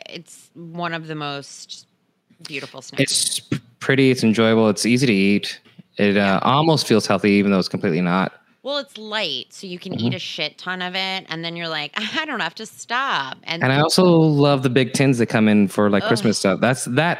[0.09, 1.87] It's one of the most
[2.43, 3.01] beautiful snacks.
[3.01, 3.39] It's
[3.79, 4.11] pretty.
[4.11, 4.69] It's enjoyable.
[4.69, 5.59] It's easy to eat.
[5.97, 8.33] It uh, almost feels healthy, even though it's completely not.
[8.63, 10.07] well, it's light, so you can Mm-hmm.
[10.07, 13.37] eat a shit ton of it, and then you're like, I don't have to stop.
[13.43, 16.07] And, And I also love the big tins that come in for like Ugh.
[16.07, 16.59] Christmas stuff.
[16.61, 17.19] That's that.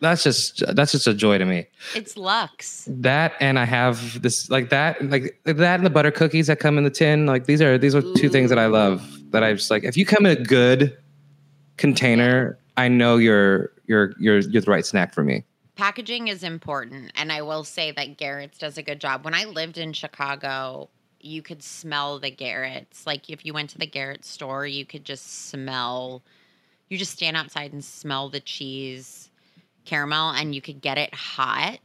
[0.00, 1.66] That's just that's just a joy to me.
[1.94, 2.84] it's Lux.
[2.88, 6.78] That and I have this like that like that and the butter cookies that come
[6.78, 7.26] in the tin.
[7.26, 9.04] Like these are these are two things that I love.
[9.32, 9.82] That I just like.
[9.82, 10.96] If you come in a good
[11.78, 15.44] container, I know you're you're you're you're the right snack for me.
[15.76, 19.24] packaging is important and i will say that garrett's does a good job.
[19.24, 20.88] When i lived in chicago
[21.20, 23.04] you could smell the garrett's.
[23.04, 26.22] Like if you went to the garrett store you could just smell
[26.88, 29.30] you just stand outside and smell the cheese
[29.84, 31.80] caramel and you could get it hot.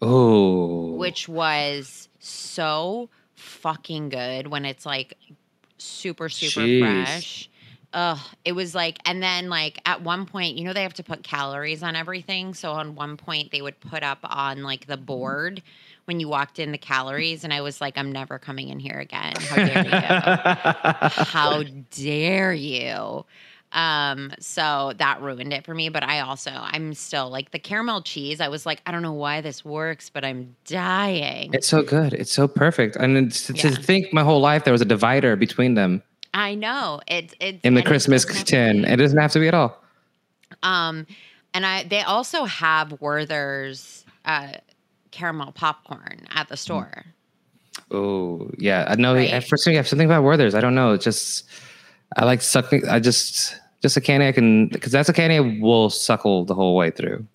[0.00, 5.16] Oh, which was so fucking good when it's like
[5.78, 6.80] super super Jeez.
[6.80, 7.50] fresh
[7.92, 11.02] ugh, it was like, and then like at one point, you know, they have to
[11.02, 12.54] put calories on everything.
[12.54, 15.62] So on one point, they would put up on like the board
[16.06, 18.98] when you walked in the calories, and I was like, I'm never coming in here
[18.98, 19.34] again.
[19.38, 19.90] How dare you?
[21.24, 23.24] How dare you?
[23.72, 25.88] Um, so that ruined it for me.
[25.88, 28.40] But I also, I'm still like the caramel cheese.
[28.40, 31.54] I was like, I don't know why this works, but I'm dying.
[31.54, 32.12] It's so good.
[32.12, 32.96] It's so perfect.
[32.96, 36.02] And then to, to think my whole life there was a divider between them
[36.34, 38.84] I know it's it's in the Christmas doesn't have to tin.
[38.84, 39.82] It doesn't have to be at all.
[40.62, 41.06] Um,
[41.54, 44.52] and I they also have Werther's uh,
[45.10, 46.48] caramel popcorn at Mm.
[46.48, 47.04] the store.
[47.90, 49.14] Oh yeah, I know.
[49.14, 49.30] Right?
[49.30, 50.54] At first, you have something about Werther's.
[50.54, 50.92] I don't know.
[50.92, 51.44] It's just
[52.16, 52.88] I like sucking.
[52.88, 56.54] I just just a candy I can because that's a candy I will suckle the
[56.54, 57.26] whole way through.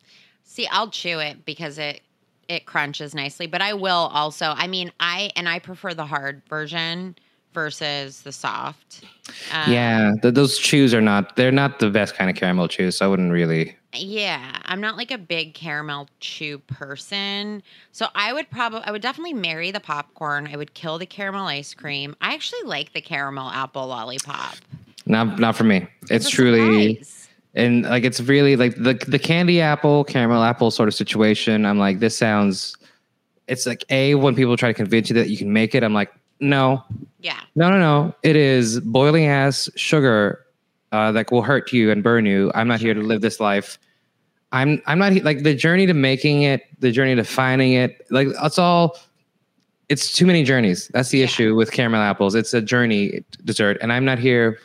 [0.43, 2.01] See, I'll chew it because it
[2.47, 4.53] it crunches nicely, but I will also.
[4.55, 7.15] I mean, I and I prefer the hard version
[7.58, 9.03] versus the soft.
[9.51, 11.36] Um, yeah, th- those chews are not.
[11.38, 12.97] They're not the best kind of caramel chews.
[12.97, 13.76] So I wouldn't really.
[13.95, 17.64] Yeah, I'm not like a big caramel chew person.
[17.93, 20.47] So I would probably I would definitely marry the popcorn.
[20.53, 22.16] I would kill the caramel ice cream.
[22.22, 24.58] I actually like the caramel apple lollipop.
[25.08, 25.88] Not not for me.
[26.12, 27.28] It's a truly surprise.
[27.55, 31.66] and like it's really like the the candy apple caramel apple sort of situation.
[31.66, 32.78] I'm like this sounds.
[33.47, 35.82] It's like a when people try to convince you that you can make it.
[35.82, 36.83] I'm like no,
[37.19, 37.39] Yeah.
[37.55, 38.15] No, no, no.
[38.23, 40.45] It is boiling ass sugar
[40.91, 42.51] uh, that will hurt you and burn you.
[42.55, 43.77] I'm not here to live this life.
[44.51, 48.05] I'm I'm not like the journey to making it, the journey to finding it.
[48.09, 48.97] Like it's all.
[49.89, 50.89] It's too many journeys.
[50.93, 51.25] That's the Yeah.
[51.25, 52.35] issue with caramel apples.
[52.35, 54.59] It's a journey dessert, and I'm not here.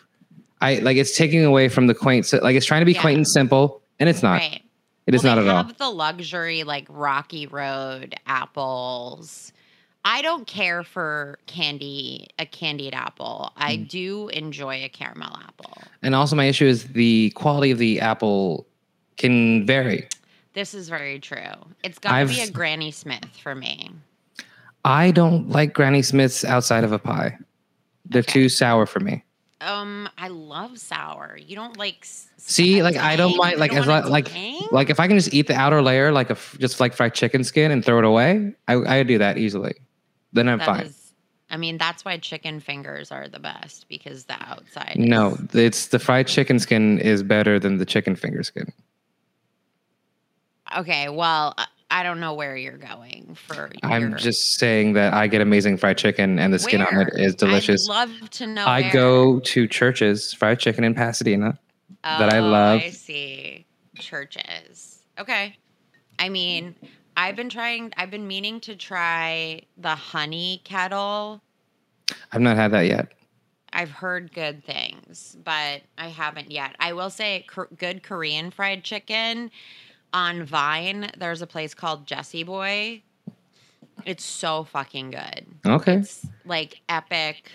[0.61, 2.33] I like it's taking away from the quaint.
[2.43, 3.01] Like it's trying to be Yeah.
[3.01, 4.41] quaint and simple, and it's not.
[4.41, 4.63] Right.
[5.09, 5.91] It is well, not they at all.
[5.91, 9.53] the luxury like Rocky Road apples.
[10.05, 13.53] I don't care for candy, a candied apple.
[13.57, 13.89] I Mm.
[13.89, 15.79] do enjoy a caramel apple.
[16.03, 18.67] And also, my issue is the quality of the apple
[19.17, 20.09] can vary.
[20.55, 21.39] This is very true.
[21.85, 23.91] It's got to be a Granny Smith for me.
[24.85, 27.39] I don't like Granny Smiths outside of a pie.
[28.05, 28.33] They're Okay.
[28.33, 29.23] too sour for me.
[29.61, 31.39] Um, I love sour.
[31.39, 31.99] You don't like
[32.37, 35.17] See, like I don't mind, like as want li- a like like if I can
[35.17, 38.01] just eat the outer layer, like a f- just like fried chicken skin and throw
[38.01, 39.75] it away, I I do that easily.
[40.33, 40.81] Then I'm That fine.
[40.87, 40.99] is-
[41.51, 44.95] I mean, that's why chicken fingers are the best because the outside.
[44.97, 48.73] no, is- it's the fried chicken skin is better than the chicken finger skin.
[50.77, 51.55] Okay, well,
[51.91, 53.71] I- don't know where you're going for.
[53.83, 57.35] I'm just saying that I get amazing fried chicken and the skin on it is
[57.35, 57.87] delicious.
[57.87, 58.65] I'd love to know.
[58.65, 58.93] I where.
[58.93, 61.59] go to Church's fried chicken in Pasadena.
[62.03, 62.81] that I Oh, love.
[62.81, 63.67] I see
[63.99, 65.03] Church's.
[65.19, 65.57] Okay,
[66.19, 66.75] I mean,
[67.17, 67.93] I've been trying.
[67.97, 71.43] I've been meaning to try the honey kettle.
[72.33, 73.13] I've not had that yet.
[73.73, 76.77] I've heard good things, but I haven't yet.
[76.79, 77.47] I will say,
[77.79, 79.51] good Korean fried chicken
[80.13, 81.11] on Vine.
[81.17, 83.03] There's a place called Jesse Boy.
[84.05, 85.47] It's so fucking good.
[85.65, 87.51] Okay, It's like epic,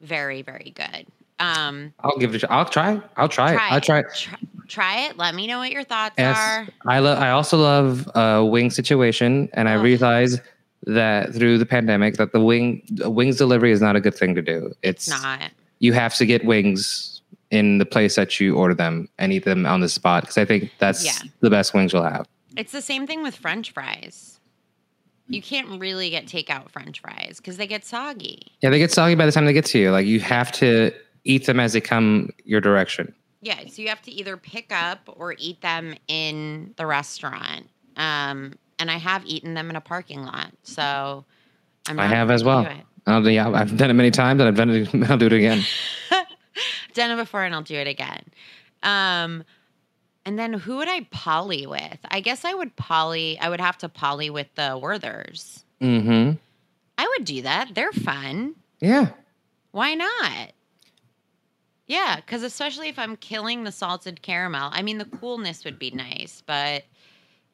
[0.00, 1.06] very very good.
[1.40, 2.42] Um, I'll give it.
[2.42, 3.00] A, I'll try.
[3.16, 3.72] I'll try, it.
[3.72, 4.00] I'll try.
[4.00, 4.06] it.
[4.14, 4.38] Try,
[4.68, 5.16] try it.
[5.16, 6.68] Let me know what your thoughts Yes, are.
[6.86, 7.18] I love.
[7.18, 10.40] I also love uh, wing situation, and I realize
[10.84, 14.42] that through the pandemic that the wing wings delivery is not a good thing to
[14.42, 14.72] do.
[14.82, 15.50] It's, Not.
[15.80, 19.66] you have to get wings in the place that you order them and eat them
[19.66, 21.28] on the spot because I think that's Yeah.
[21.40, 22.28] the best wings you'll have.
[22.56, 24.38] It's the same thing with French fries.
[25.28, 28.52] You can't really get takeout French fries because they get soggy.
[28.62, 29.90] Yeah, they get soggy by the time they get to you.
[29.90, 30.92] Like you have to
[31.24, 33.14] eat them as they come your direction.
[33.40, 37.68] Yeah, so you have to either pick up or eat them in the restaurant.
[37.96, 41.24] Um, and I have eaten them in a parking lot, so
[41.88, 42.64] I'm I have as well.
[42.64, 43.30] do.
[43.30, 44.88] Yeah, I've done it many times, and I've done it.
[45.10, 45.64] I'll do it again.
[46.94, 48.24] Done it before, and I'll do it again.
[48.82, 49.44] Um,
[50.24, 51.98] and then who would I poly with?
[52.10, 53.38] I guess I would poly.
[53.38, 55.64] I would have to poly with the Werther's.
[55.80, 56.32] hmm
[56.96, 57.70] I would do that.
[57.74, 58.56] They're fun.
[58.80, 59.10] Yeah.
[59.70, 60.50] Why not?
[61.88, 65.90] Yeah, because especially if I'm killing the salted caramel, I mean, the coolness would be
[65.90, 66.84] nice, but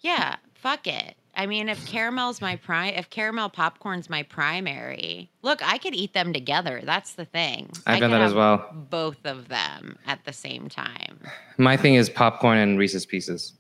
[0.01, 1.15] yeah, fuck it.
[1.37, 6.15] I mean, if caramel's my prime, if caramel popcorn's my primary, look, I could eat
[6.15, 6.81] them together.
[6.85, 7.71] That's the thing.
[7.87, 8.69] I've I done that as well.
[8.73, 11.21] Both of them at the same time.
[11.57, 13.55] My thing is popcorn and Reese's Pieces.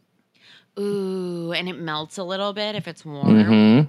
[0.78, 3.44] Ooh, and it melts a little bit if it's warm.
[3.44, 3.80] hmm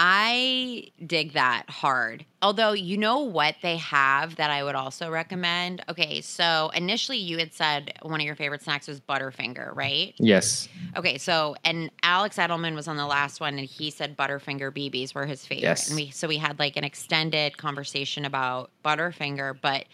[0.00, 2.24] I dig that hard.
[2.40, 5.82] Although, you know what they have that I would also recommend?
[5.88, 10.14] Okay, so initially you had said one of your favorite snacks was Butterfinger, right?
[10.18, 10.68] Yes.
[10.94, 15.16] Okay, so and Alex Edelman was on the last one and he said Butterfinger BBs
[15.16, 15.62] were his favorite.
[15.62, 15.88] Yes.
[15.88, 19.86] And we so we had like an extended conversation about Butterfinger, but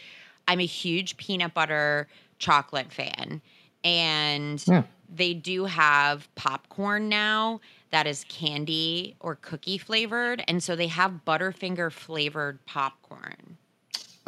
[0.46, 3.40] I'm a huge peanut butter chocolate fan.
[3.84, 4.82] And Yeah.
[5.09, 7.62] they do have popcorn now
[7.95, 10.42] that is candy or cookie flavored.
[10.49, 13.57] And so they have Butterfinger flavored popcorn.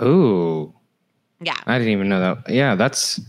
[0.00, 0.72] Ooh,
[1.40, 1.56] Yeah.
[1.66, 2.48] I didn't even know that.
[2.54, 3.20] Yeah, that's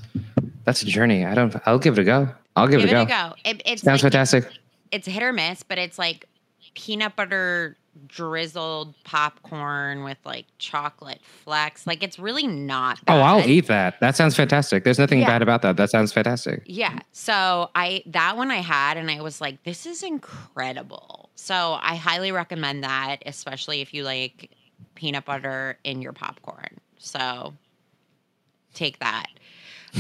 [0.64, 1.26] that's a journey.
[1.26, 1.56] I don't.
[1.66, 2.30] I'll give it a go.
[2.56, 3.30] I'll give, Give it it a a go.
[3.30, 3.36] go.
[3.46, 4.48] It, it's Sounds like, fantastic.
[4.92, 6.27] it's hit or miss, but it's like
[6.78, 7.76] peanut butter
[8.06, 11.88] drizzled popcorn with like chocolate flecks.
[11.88, 13.00] Like it's really not.
[13.08, 14.00] Oh, I'll eat that.
[14.00, 14.84] That sounds fantastic.
[14.84, 15.26] There's nothing Yeah.
[15.28, 15.78] bad about that.
[15.78, 16.62] That sounds fantastic.
[16.68, 17.00] Yeah.
[17.12, 21.32] So I that one I had and I was like, this is incredible.
[21.34, 24.52] So I highly recommend that, especially if you like
[24.94, 26.78] peanut butter in your popcorn.
[27.00, 27.56] So
[28.76, 29.26] take that.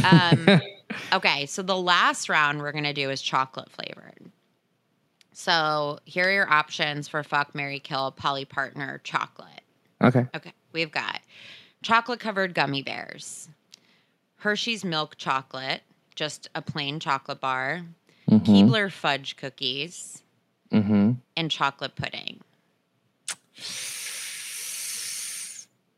[0.04, 0.62] Um,
[1.14, 4.32] okay, so the last round we're gonna do is chocolate flavored.
[5.40, 9.62] So here are your options for fuck Mary Kill poly Partner chocolate.
[10.04, 10.26] Okay.
[10.36, 11.20] Okay, we've got
[11.84, 13.48] chocolate covered gummy bears,
[14.38, 15.82] Hershey's milk chocolate,
[16.16, 17.84] just a plain chocolate bar,
[18.28, 18.52] Mm-hmm.
[18.52, 20.24] Keebler fudge cookies,
[20.72, 21.12] Mm-hmm.
[21.38, 22.42] and chocolate pudding.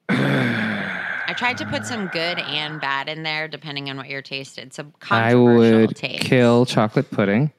[0.09, 4.73] I tried to put some good and bad in there, depending on what you're tasted.
[4.73, 6.23] Some I would taste.
[6.25, 7.53] kill chocolate pudding.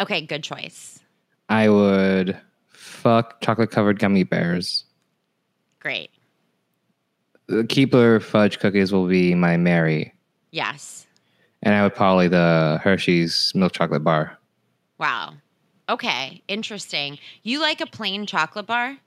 [0.00, 1.00] Okay, good choice.
[1.48, 2.38] I would
[2.68, 4.84] fuck chocolate covered gummy bears.
[5.80, 6.10] Great.
[7.46, 10.12] The Keebler fudge cookies will be my Mary,
[10.50, 11.06] Yes.
[11.62, 14.36] and I would probably the Hershey's milk chocolate bar.
[14.98, 15.34] Wow.
[15.88, 17.18] Okay, interesting.
[17.44, 18.98] You like a plain chocolate bar?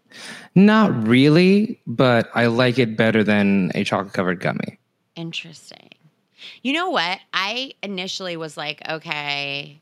[0.55, 4.79] Not really, but I like it better than a chocolate covered gummy.
[5.15, 5.89] Interesting.
[6.63, 7.19] You know what?
[7.33, 9.79] I initially was like, okay,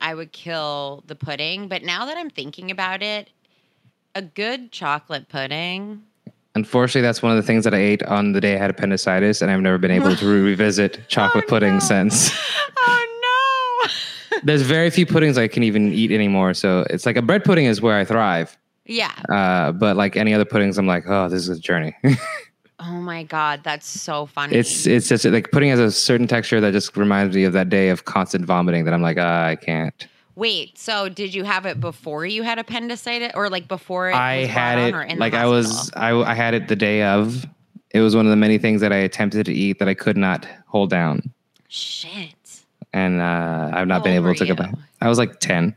[0.00, 3.30] I would kill the pudding, but now that I'm thinking about it,
[4.14, 6.02] a good chocolate pudding.
[6.54, 9.40] Unfortunately, that's one of the things that I ate on the day I had appendicitis,
[9.42, 11.78] and I've never been able to revisit chocolate Oh, pudding no.
[11.80, 12.30] since.
[12.76, 14.38] Oh no.
[14.44, 16.52] There's very few puddings I can even eat anymore.
[16.54, 18.56] So it's like a bread pudding is where I thrive.
[18.86, 19.12] yeah.
[19.28, 21.96] Uh, but like any other puddings, I'm like, oh, this is a journey.
[22.84, 24.56] Oh my god, that's so funny.
[24.56, 27.68] it's it's just like pudding has a certain texture that just reminds me of that
[27.68, 30.06] day of constant vomiting that I'm like, ah, I can't.
[30.34, 34.46] Wait, so did you have it before you had appendicitis or like before it I
[34.46, 35.92] had it like I was?
[35.94, 37.46] I, I had it the day of.
[37.90, 40.16] It was one of the many things that I attempted to eat that I could
[40.16, 41.30] not hold down,
[41.68, 42.62] Shit.
[42.94, 44.74] and uh, I've not How been able to go back.
[45.02, 45.76] I was like ten.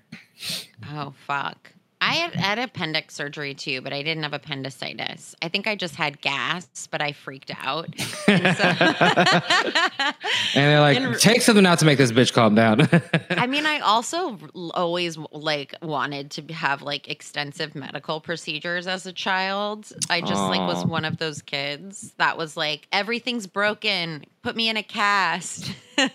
[0.93, 1.73] Oh fuck.
[2.01, 5.33] I had, had appendix surgery too, but I didn't have appendicitis.
[5.41, 7.87] I think I just had gas, but I freaked out.
[8.27, 8.63] And so-
[10.55, 12.87] And they're like, In- take something out to make this bitch calm down.
[13.31, 14.37] I mean, I also
[14.73, 19.91] always like wanted to have like extensive medical procedures as a child.
[20.09, 24.69] I just like was one of those kids that was like everything's broken, put me
[24.69, 25.71] in a cast.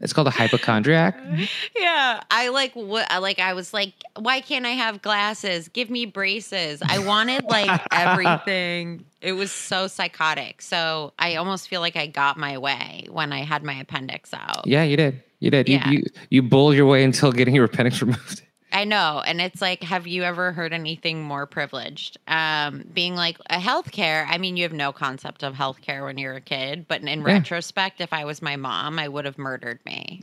[0.00, 1.16] it's called a hypochondriac.
[1.76, 5.68] yeah, I like what I like I was like why can't I have glasses?
[5.68, 6.82] Give me braces.
[6.86, 9.04] I wanted like everything.
[9.20, 10.62] It was so psychotic.
[10.62, 14.66] So I almost feel like I got my way when I had my appendix out.
[14.66, 15.22] Yeah, you did.
[15.40, 15.68] You did.
[15.68, 15.88] Yeah.
[15.88, 18.42] You, you you bulled your way until getting your appendix removed.
[18.74, 19.22] I know.
[19.24, 22.18] And it's like, have you ever heard anything more privileged?
[22.26, 26.34] Um, being like a healthcare, I mean, you have no concept of healthcare when you're
[26.34, 27.24] a kid, but in Yeah.
[27.24, 30.22] retrospect, if I was my mom, I would have murdered me.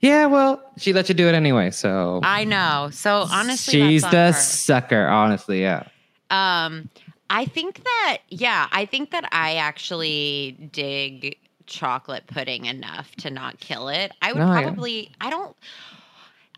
[0.00, 2.90] Yeah, well, she let you do it anyway, so I know.
[2.92, 4.32] So honestly, she's the her.
[4.32, 5.06] sucker.
[5.06, 5.84] Honestly, yeah.
[6.30, 6.90] Um,
[7.30, 13.58] I think that yeah, I think that I actually dig chocolate pudding enough to not
[13.58, 14.12] kill it.
[14.20, 15.56] I would No, I- probably I don't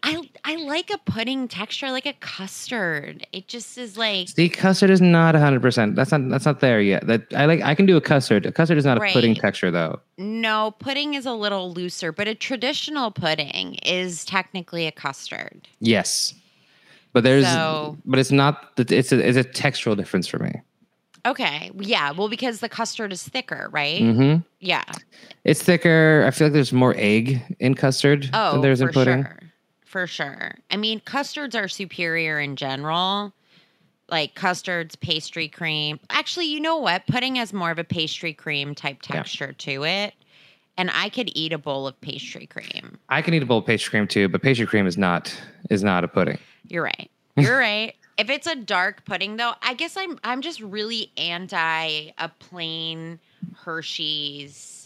[0.02, 3.26] I I like a pudding texture like a custard.
[3.32, 5.96] It just is like See, custard is not hundred percent.
[5.96, 7.06] That's not that's not there yet.
[7.06, 7.62] That I like.
[7.62, 8.46] I can do a custard.
[8.46, 9.40] A custard is not a pudding Right.
[9.40, 10.00] texture, though.
[10.16, 15.66] no, pudding is a little looser, but a traditional pudding is technically a custard.
[15.80, 16.34] Yes,
[17.12, 18.72] but there's So- but it's not.
[18.78, 20.52] It's a it's a textural difference for me.
[21.26, 21.70] Okay.
[21.78, 24.00] Yeah, well because the custard is thicker, right?
[24.00, 24.84] hmm Yeah.
[25.44, 26.24] It's thicker.
[26.26, 29.24] I feel like there's more egg in custard Oh, than there's in pudding.
[29.24, 29.38] sure.
[29.88, 30.54] For sure.
[30.70, 33.32] I mean, custards are superior in general.
[34.10, 35.98] Like custards, pastry cream.
[36.10, 37.06] Actually, you know what?
[37.06, 39.16] Pudding has more of a pastry cream type Yeah.
[39.16, 40.12] texture to it.
[40.76, 42.98] And I could eat a bowl of pastry cream.
[43.08, 45.34] I can eat a bowl of pastry cream too, but pastry cream is not
[45.70, 46.38] is not a pudding.
[46.66, 47.10] You're right.
[47.36, 47.94] You're right.
[48.18, 53.18] If it's a dark pudding though, I guess I'm I'm just really anti a plain
[53.54, 54.77] Hershey's.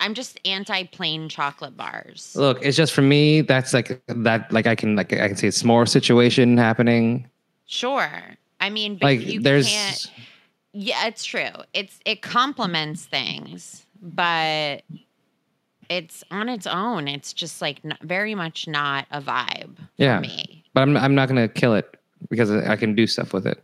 [0.00, 2.34] I'm just anti plain chocolate bars.
[2.36, 3.40] Look, it's just for me.
[3.40, 4.52] That's like that.
[4.52, 7.28] Like I can like I can see a s'more situation happening.
[7.66, 8.10] Sure.
[8.60, 10.10] I mean, but Like you there's can't
[10.72, 11.48] Yeah, it's true.
[11.72, 14.82] It's it complements things, but
[15.88, 17.08] it's on its own.
[17.08, 20.16] It's just like n- very much not a vibe Yeah.
[20.16, 20.64] for me.
[20.74, 21.96] But I'm I'm not gonna kill it
[22.28, 23.62] because I can do stuff with it.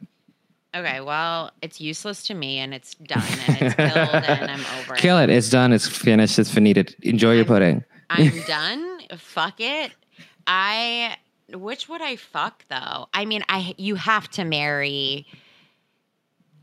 [0.74, 4.94] Okay, well, it's useless to me, and it's done, and it's killed, and I'm over
[4.94, 5.28] Kill it.
[5.28, 5.72] It's done.
[5.72, 6.38] It's finished.
[6.38, 6.84] It's finito.
[7.02, 7.84] Enjoy your pudding.
[8.08, 9.00] I'm done.
[9.18, 9.92] Fuck it.
[10.46, 11.16] I
[11.52, 13.08] which would I fuck though?
[13.12, 15.26] I mean, I you have to marry.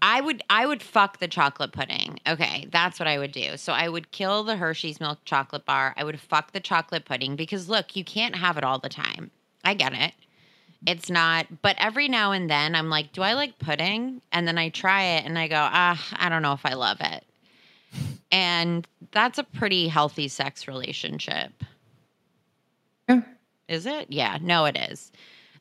[0.01, 2.19] I would I would fuck the chocolate pudding.
[2.27, 3.57] Okay, that's what I would do.
[3.57, 5.93] So I would kill the Hershey's milk chocolate bar.
[5.97, 9.29] I would fuck the chocolate pudding because look, you can't have it all the time.
[9.63, 10.13] I get it.
[10.87, 14.21] It's not, but every now and then I'm like, do I like pudding?
[14.31, 16.97] And then I try it and I go, ah, I don't know if I love
[17.01, 17.23] it.
[18.31, 21.51] And that's a pretty healthy sex relationship.
[23.09, 23.21] Yeah.
[23.67, 24.07] Is it?
[24.09, 25.11] Yeah, no, it is.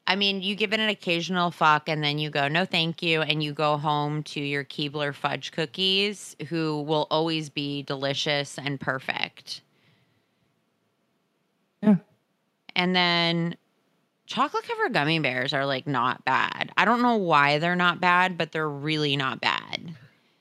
[0.07, 3.21] I mean, you give it an occasional fuck and then you go, no, thank you.
[3.21, 8.81] And you go home to your Keebler fudge cookies, who will always be delicious and
[8.81, 9.61] perfect.
[11.83, 11.97] Yeah.
[12.75, 13.57] And then
[14.29, 16.70] chocolate covered gummy bears are like not bad.
[16.76, 19.95] I don't know why they're not bad, but they're really not bad.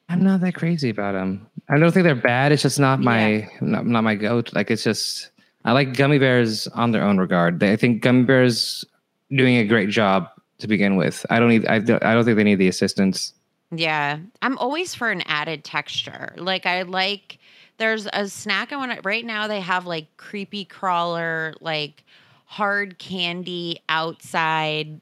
[0.09, 1.47] I'm not that crazy about them.
[1.69, 2.51] I don't think they're bad.
[2.51, 4.53] It's just not my not, not my goat.
[4.53, 5.31] Like it's just
[5.65, 7.63] I like gummy bears on their own regard.
[7.63, 8.85] I think gummy bears
[9.31, 10.29] doing a great job
[10.59, 11.25] to begin with.
[11.29, 11.65] I don't need.
[11.65, 13.33] I don't, I don't think they need the assistance.
[13.71, 14.19] Yeah.
[14.41, 16.33] I'm always for an added texture.
[16.37, 17.39] Like I like
[17.77, 22.03] there's a snack I want to right now they have like creepy crawler like
[22.47, 25.01] hard candy outside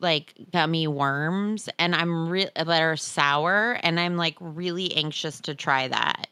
[0.00, 5.54] like gummy worms and I'm real that are sour and I'm like really anxious to
[5.54, 6.28] try that.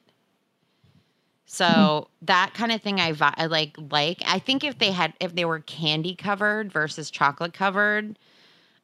[1.45, 2.25] So hmm.
[2.27, 5.35] that kind of thing I, vi- I like like I think if they had if
[5.35, 8.19] they were candy covered versus chocolate covered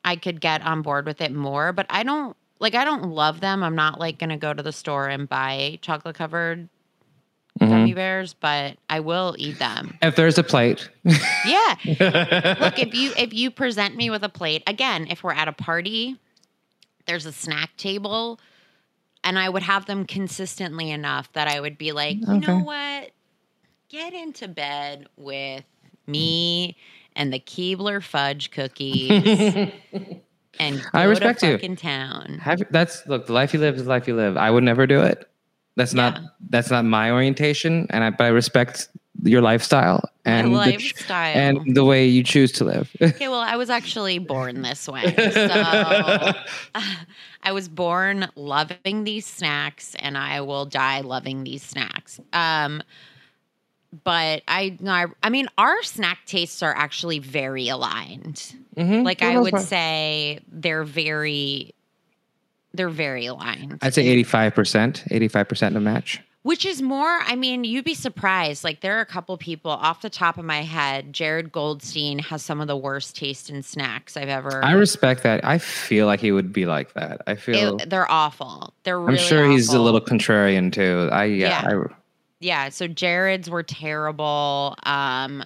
[0.05, 3.41] I could get on board with it more, but I don't like I don't love
[3.41, 3.63] them.
[3.63, 6.69] I'm not like going to go to the store and buy chocolate covered
[7.61, 7.69] Mhm.
[7.71, 9.97] gummy bears, but I will eat them.
[10.03, 11.75] If there's a plate, Yeah.
[12.61, 15.53] Look, if you if you present me with a plate, again, if we're at a
[15.53, 16.17] party,
[17.07, 18.39] there's a snack table
[19.25, 23.11] and I would have them consistently enough that I would be like, "You know what?
[23.89, 25.65] Get into bed with
[26.07, 26.77] me
[27.15, 29.73] and the Keebler fudge cookies."
[30.59, 31.53] And I respect to you.
[31.53, 32.39] fucking town.
[32.41, 33.27] have, that's look.
[33.27, 34.39] The life you live is the life you live.
[34.39, 35.29] I would never do it.
[35.77, 38.89] That's not that's not my orientation, and I but I respect
[39.23, 41.37] your lifestyle and My the ch- lifestyle.
[41.37, 42.95] and the way you choose to live.
[43.01, 45.15] Okay, well, I was actually born this way.
[45.33, 45.47] So
[47.43, 52.21] I was born loving these snacks and I will die loving these snacks.
[52.33, 52.83] Um
[54.05, 58.55] but I I, I mean our snack tastes are actually very aligned.
[58.77, 59.05] Mhm.
[59.05, 61.75] Like I would say they're very
[62.77, 63.79] they're very aligned.
[63.83, 66.21] I'd say eighty five percent, eighty five percent of match.
[66.43, 68.63] Which is more, I mean, you'd be surprised.
[68.63, 71.13] Like, there are a couple people off the top of my head.
[71.13, 74.65] Jared Goldstein has some of the worst taste in snacks I've ever.
[74.65, 75.45] I respect that.
[75.45, 77.23] I feel like he would be like that.
[77.27, 77.81] I feel.
[77.81, 78.73] It- they're awful.
[78.85, 81.09] They're I'm really sure he's a little contrarian too.
[81.11, 81.63] I yeah.
[81.69, 81.79] Yeah.
[81.81, 81.95] I,
[82.39, 84.77] Yeah, so Jared's were terrible.
[84.85, 85.43] Um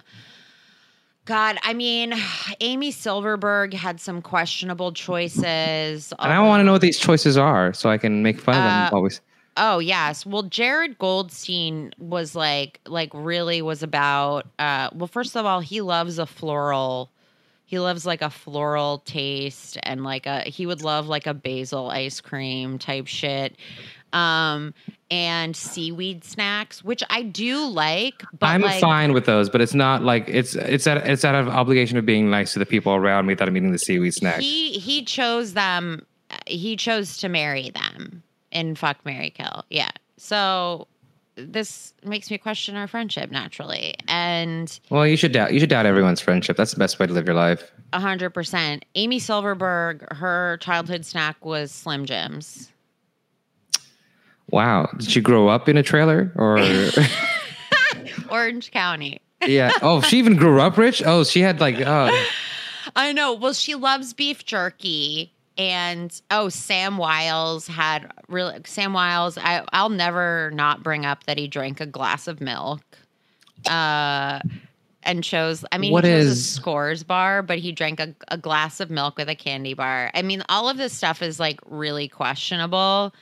[1.31, 2.13] God, I mean,
[2.61, 6.13] Amy Silverberg had some questionable choices.
[6.19, 8.61] and I want to know what these choices are so I can make fun of
[8.63, 9.21] Uh, them always.
[9.57, 10.27] Oh yes.
[10.27, 15.81] Well, Jared Goldstein was like like really was about uh well first of all, he
[15.81, 17.11] loves a floral
[17.65, 21.91] he loves like a floral taste and like a he would love like a basil
[21.91, 23.57] ice cream type shit.
[24.13, 24.75] Um
[25.11, 29.75] and seaweed snacks, which I do like, but I'm like fine with those, but it's
[29.75, 32.95] not like it's it's out, it's out of obligation of being nice to the people
[32.95, 34.39] around me that I'm eating the seaweed snacks.
[34.39, 36.07] he he chose them
[36.47, 38.23] he chose to marry them
[38.53, 39.65] in fuck Mary Kill.
[39.69, 39.91] Yeah.
[40.17, 40.87] So
[41.35, 43.95] this makes me question our friendship naturally.
[44.07, 46.57] And well, you should doubt you should doubt everyone's friendship.
[46.57, 47.71] That's the best way to live your life.
[47.93, 48.85] a hundred percent.
[48.95, 52.71] Amy Silverberg, her childhood snack was Slim Jims.
[54.53, 56.59] Wow, did she grow up in a trailer or?
[58.31, 59.21] Orange County.
[59.47, 59.71] yeah.
[59.83, 61.03] Oh, she even grew up rich.
[61.05, 62.27] Oh, she had like oh.
[62.97, 63.35] I know.
[63.35, 65.33] Well, she loves beef jerky.
[65.59, 69.37] And oh, Sam Wiles had really Sam Wiles.
[69.37, 72.81] I I'll never not bring up that he drank a glass of milk,
[73.69, 74.41] uh,
[75.03, 75.63] and chose.
[75.71, 78.91] I mean, What he chose a scores bar, but he drank a, a glass of
[78.91, 80.11] milk with a candy bar.
[80.15, 83.13] I mean, all of this stuff is like really questionable.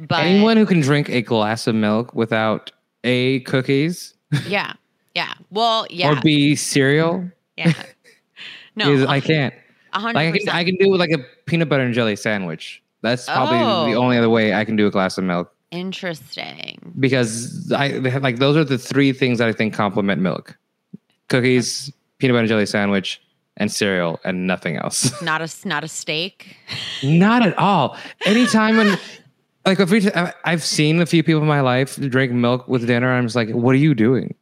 [0.00, 2.70] But Anyone who can drink a glass of milk without
[3.04, 4.14] a cookies
[4.46, 4.74] yeah,
[5.14, 5.32] yeah.
[5.50, 7.72] Well, yeah, or b cereal, yeah.
[8.76, 9.54] No, is, I can't.
[9.92, 10.48] a hundred Like I can.
[10.50, 12.82] I can do with like a peanut butter and jelly sandwich.
[13.02, 14.02] That's probably the Oh.
[14.02, 16.94] only other way I can do a glass of milk Interesting.
[17.00, 20.56] because I have, like those are the three things that I think complement milk:
[21.28, 23.20] cookies, peanut butter and jelly sandwich,
[23.56, 25.10] and cereal, and nothing else.
[25.22, 26.56] Not a not a steak.
[27.02, 27.96] Not at all.
[28.26, 28.98] Anytime when,
[29.66, 30.08] like, if we,
[30.44, 33.50] I've seen a few people in my life drink milk with dinner, I'm just like,
[33.50, 34.34] what are you doing?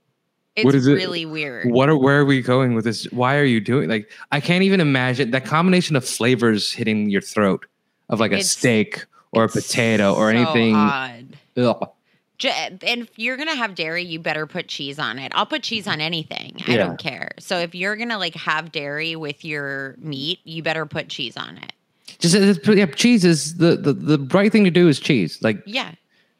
[0.54, 0.92] It's What is it?
[0.94, 1.70] really weird.
[1.70, 3.04] What are, where are we going with this?
[3.12, 4.10] Why are you doing like?
[4.32, 7.66] I can't even imagine that combination of flavors hitting your throat
[8.08, 10.74] of like a It's- steak or a potato or so anything.
[10.74, 11.36] odd.
[11.58, 11.90] Ugh.
[12.44, 15.32] And if you're gonna have dairy, you better put cheese on it.
[15.34, 16.56] I'll put cheese on anything.
[16.66, 16.76] I Yeah.
[16.86, 17.30] don't care.
[17.38, 21.56] So if you're gonna like have dairy with your meat, you better put cheese on
[21.58, 21.72] it.
[22.18, 22.34] Just
[22.68, 25.38] uh, yeah, cheese is the, the the right thing to do is cheese.
[25.42, 25.92] Like Yeah.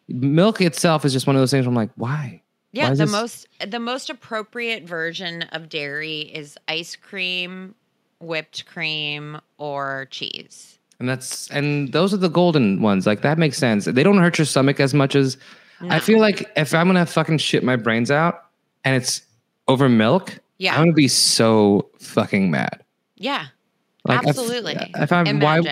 [0.09, 1.67] milk itself is just one of those things.
[1.67, 2.43] Where I'm like, why?
[2.73, 7.75] Yeah, Why the this- most the most appropriate version of dairy is ice cream,
[8.21, 10.79] whipped cream, or cheese.
[10.99, 13.07] And that's and those are the golden ones.
[13.07, 13.85] Like that makes sense.
[13.85, 15.37] They don't hurt your stomach as much as
[15.91, 18.45] I feel like if I'm gonna fucking shit my brains out
[18.85, 19.21] and it's
[19.69, 20.75] over milk, Yeah.
[20.75, 22.83] I'm gonna be so fucking mad.
[23.17, 23.47] Yeah,
[24.07, 24.77] Like absolutely.
[24.95, 25.63] If, I'm why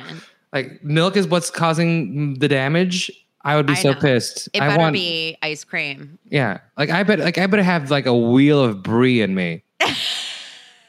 [0.52, 3.10] like milk is what's causing the damage,
[3.42, 4.00] I would be I so know.
[4.00, 4.48] pissed.
[4.52, 6.18] It I better want be ice cream.
[6.28, 6.60] yeah.
[6.78, 9.62] Like I bet like I better have like a wheel of brie in me.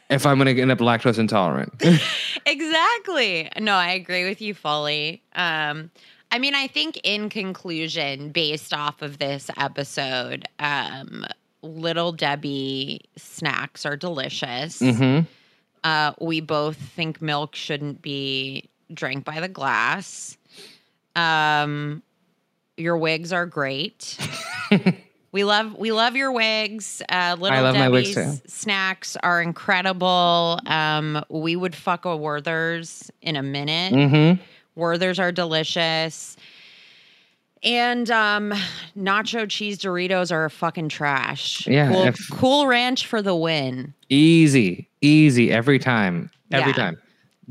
[0.09, 1.73] if I'm gonna end up lactose intolerant.
[2.45, 3.49] exactly.
[3.59, 5.21] No, I agree with you fully.
[5.33, 5.91] Um,
[6.31, 11.25] I mean, I think in conclusion, based off of this episode, um,
[11.61, 14.79] Little Debbie snacks are delicious.
[14.79, 15.21] hmm
[15.85, 20.35] Uh, we both think milk shouldn't be drank by the glass.
[21.15, 22.01] Um,
[22.75, 24.17] your wigs are great.
[25.31, 27.03] we love we love your wigs.
[27.07, 28.47] Uh, Little love my wigs Debbie's too.
[28.49, 30.59] snacks are incredible.
[30.65, 33.93] Um, we would fuck a Werther's in a minute.
[33.93, 34.41] hmm
[34.75, 36.35] Werther's are delicious.
[37.65, 38.53] And um,
[38.97, 41.65] nacho cheese Doritos are fucking trash.
[41.67, 43.93] Yeah, Cool, if- cool Ranch for the win.
[44.09, 46.29] Easy, easy every time.
[46.51, 46.75] Every Yeah.
[46.77, 46.97] time.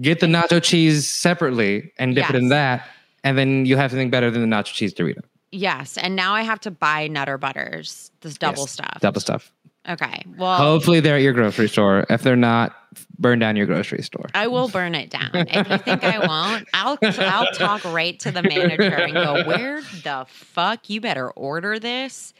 [0.00, 2.86] Get the nacho cheese separately and dip it in that,
[3.24, 5.20] and then you have something better than the nacho cheese Dorito.
[5.52, 8.98] Yes, and now I have to buy Nutter Butters, this double Yes, stuff.
[9.00, 9.52] Double stuff.
[9.88, 12.06] Okay, well, Hopefully they're at your grocery store.
[12.08, 12.74] If they're not,
[13.18, 14.26] burn down your grocery store.
[14.34, 15.30] I will burn it down.
[15.34, 19.82] If you think I won't, I'll I'll talk right to the manager and go, "Where
[20.02, 20.88] the fuck?
[20.88, 22.32] You better order this."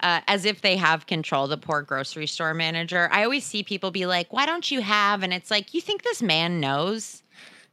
[0.00, 1.46] Uh, as if they have control.
[1.46, 3.08] The poor grocery store manager.
[3.12, 6.02] I always see people be like, "Why don't you have?" And it's like, you think
[6.02, 7.22] this man knows?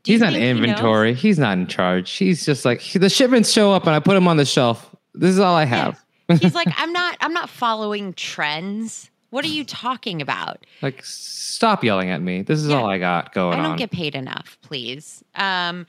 [0.04, 1.14] Do He's not think he inventory.
[1.14, 2.12] He's not in charge.
[2.12, 4.96] He's just like the shipments show up and I put them on the shelf.
[5.14, 6.04] This is all I have.
[6.30, 7.18] He's like, I'm not.
[7.20, 9.10] I'm not following trends.
[9.30, 10.66] What are you talking about?
[10.82, 12.42] Like, stop yelling at me.
[12.42, 12.78] This is Yeah.
[12.78, 13.78] all I got going I don't on.
[13.78, 15.24] get paid enough, please.
[15.36, 15.86] Um,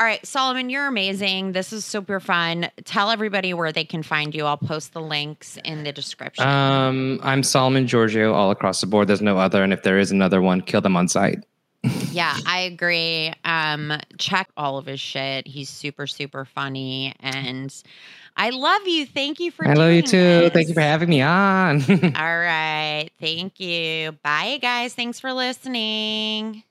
[0.00, 1.52] all right, Solomon, you're amazing.
[1.52, 2.68] This is super fun.
[2.84, 4.44] Tell everybody where they can find you.
[4.44, 6.44] I'll post the links in the description.
[6.46, 9.06] um, I'm Solomon Georgio all across the board.
[9.06, 11.44] There's no other, and if there is another one, kill them on sight.
[12.10, 13.32] yeah, I agree.
[13.44, 15.46] Um, check all of his shit.
[15.46, 17.72] He's super, super funny, and
[18.36, 19.06] I love you.
[19.06, 19.66] Thank you for.
[19.66, 20.50] I love you too.
[20.50, 21.82] Thank you for having me on.
[22.16, 24.12] All right, thank you.
[24.22, 24.94] Bye, guys.
[24.94, 26.64] Thanks for listening.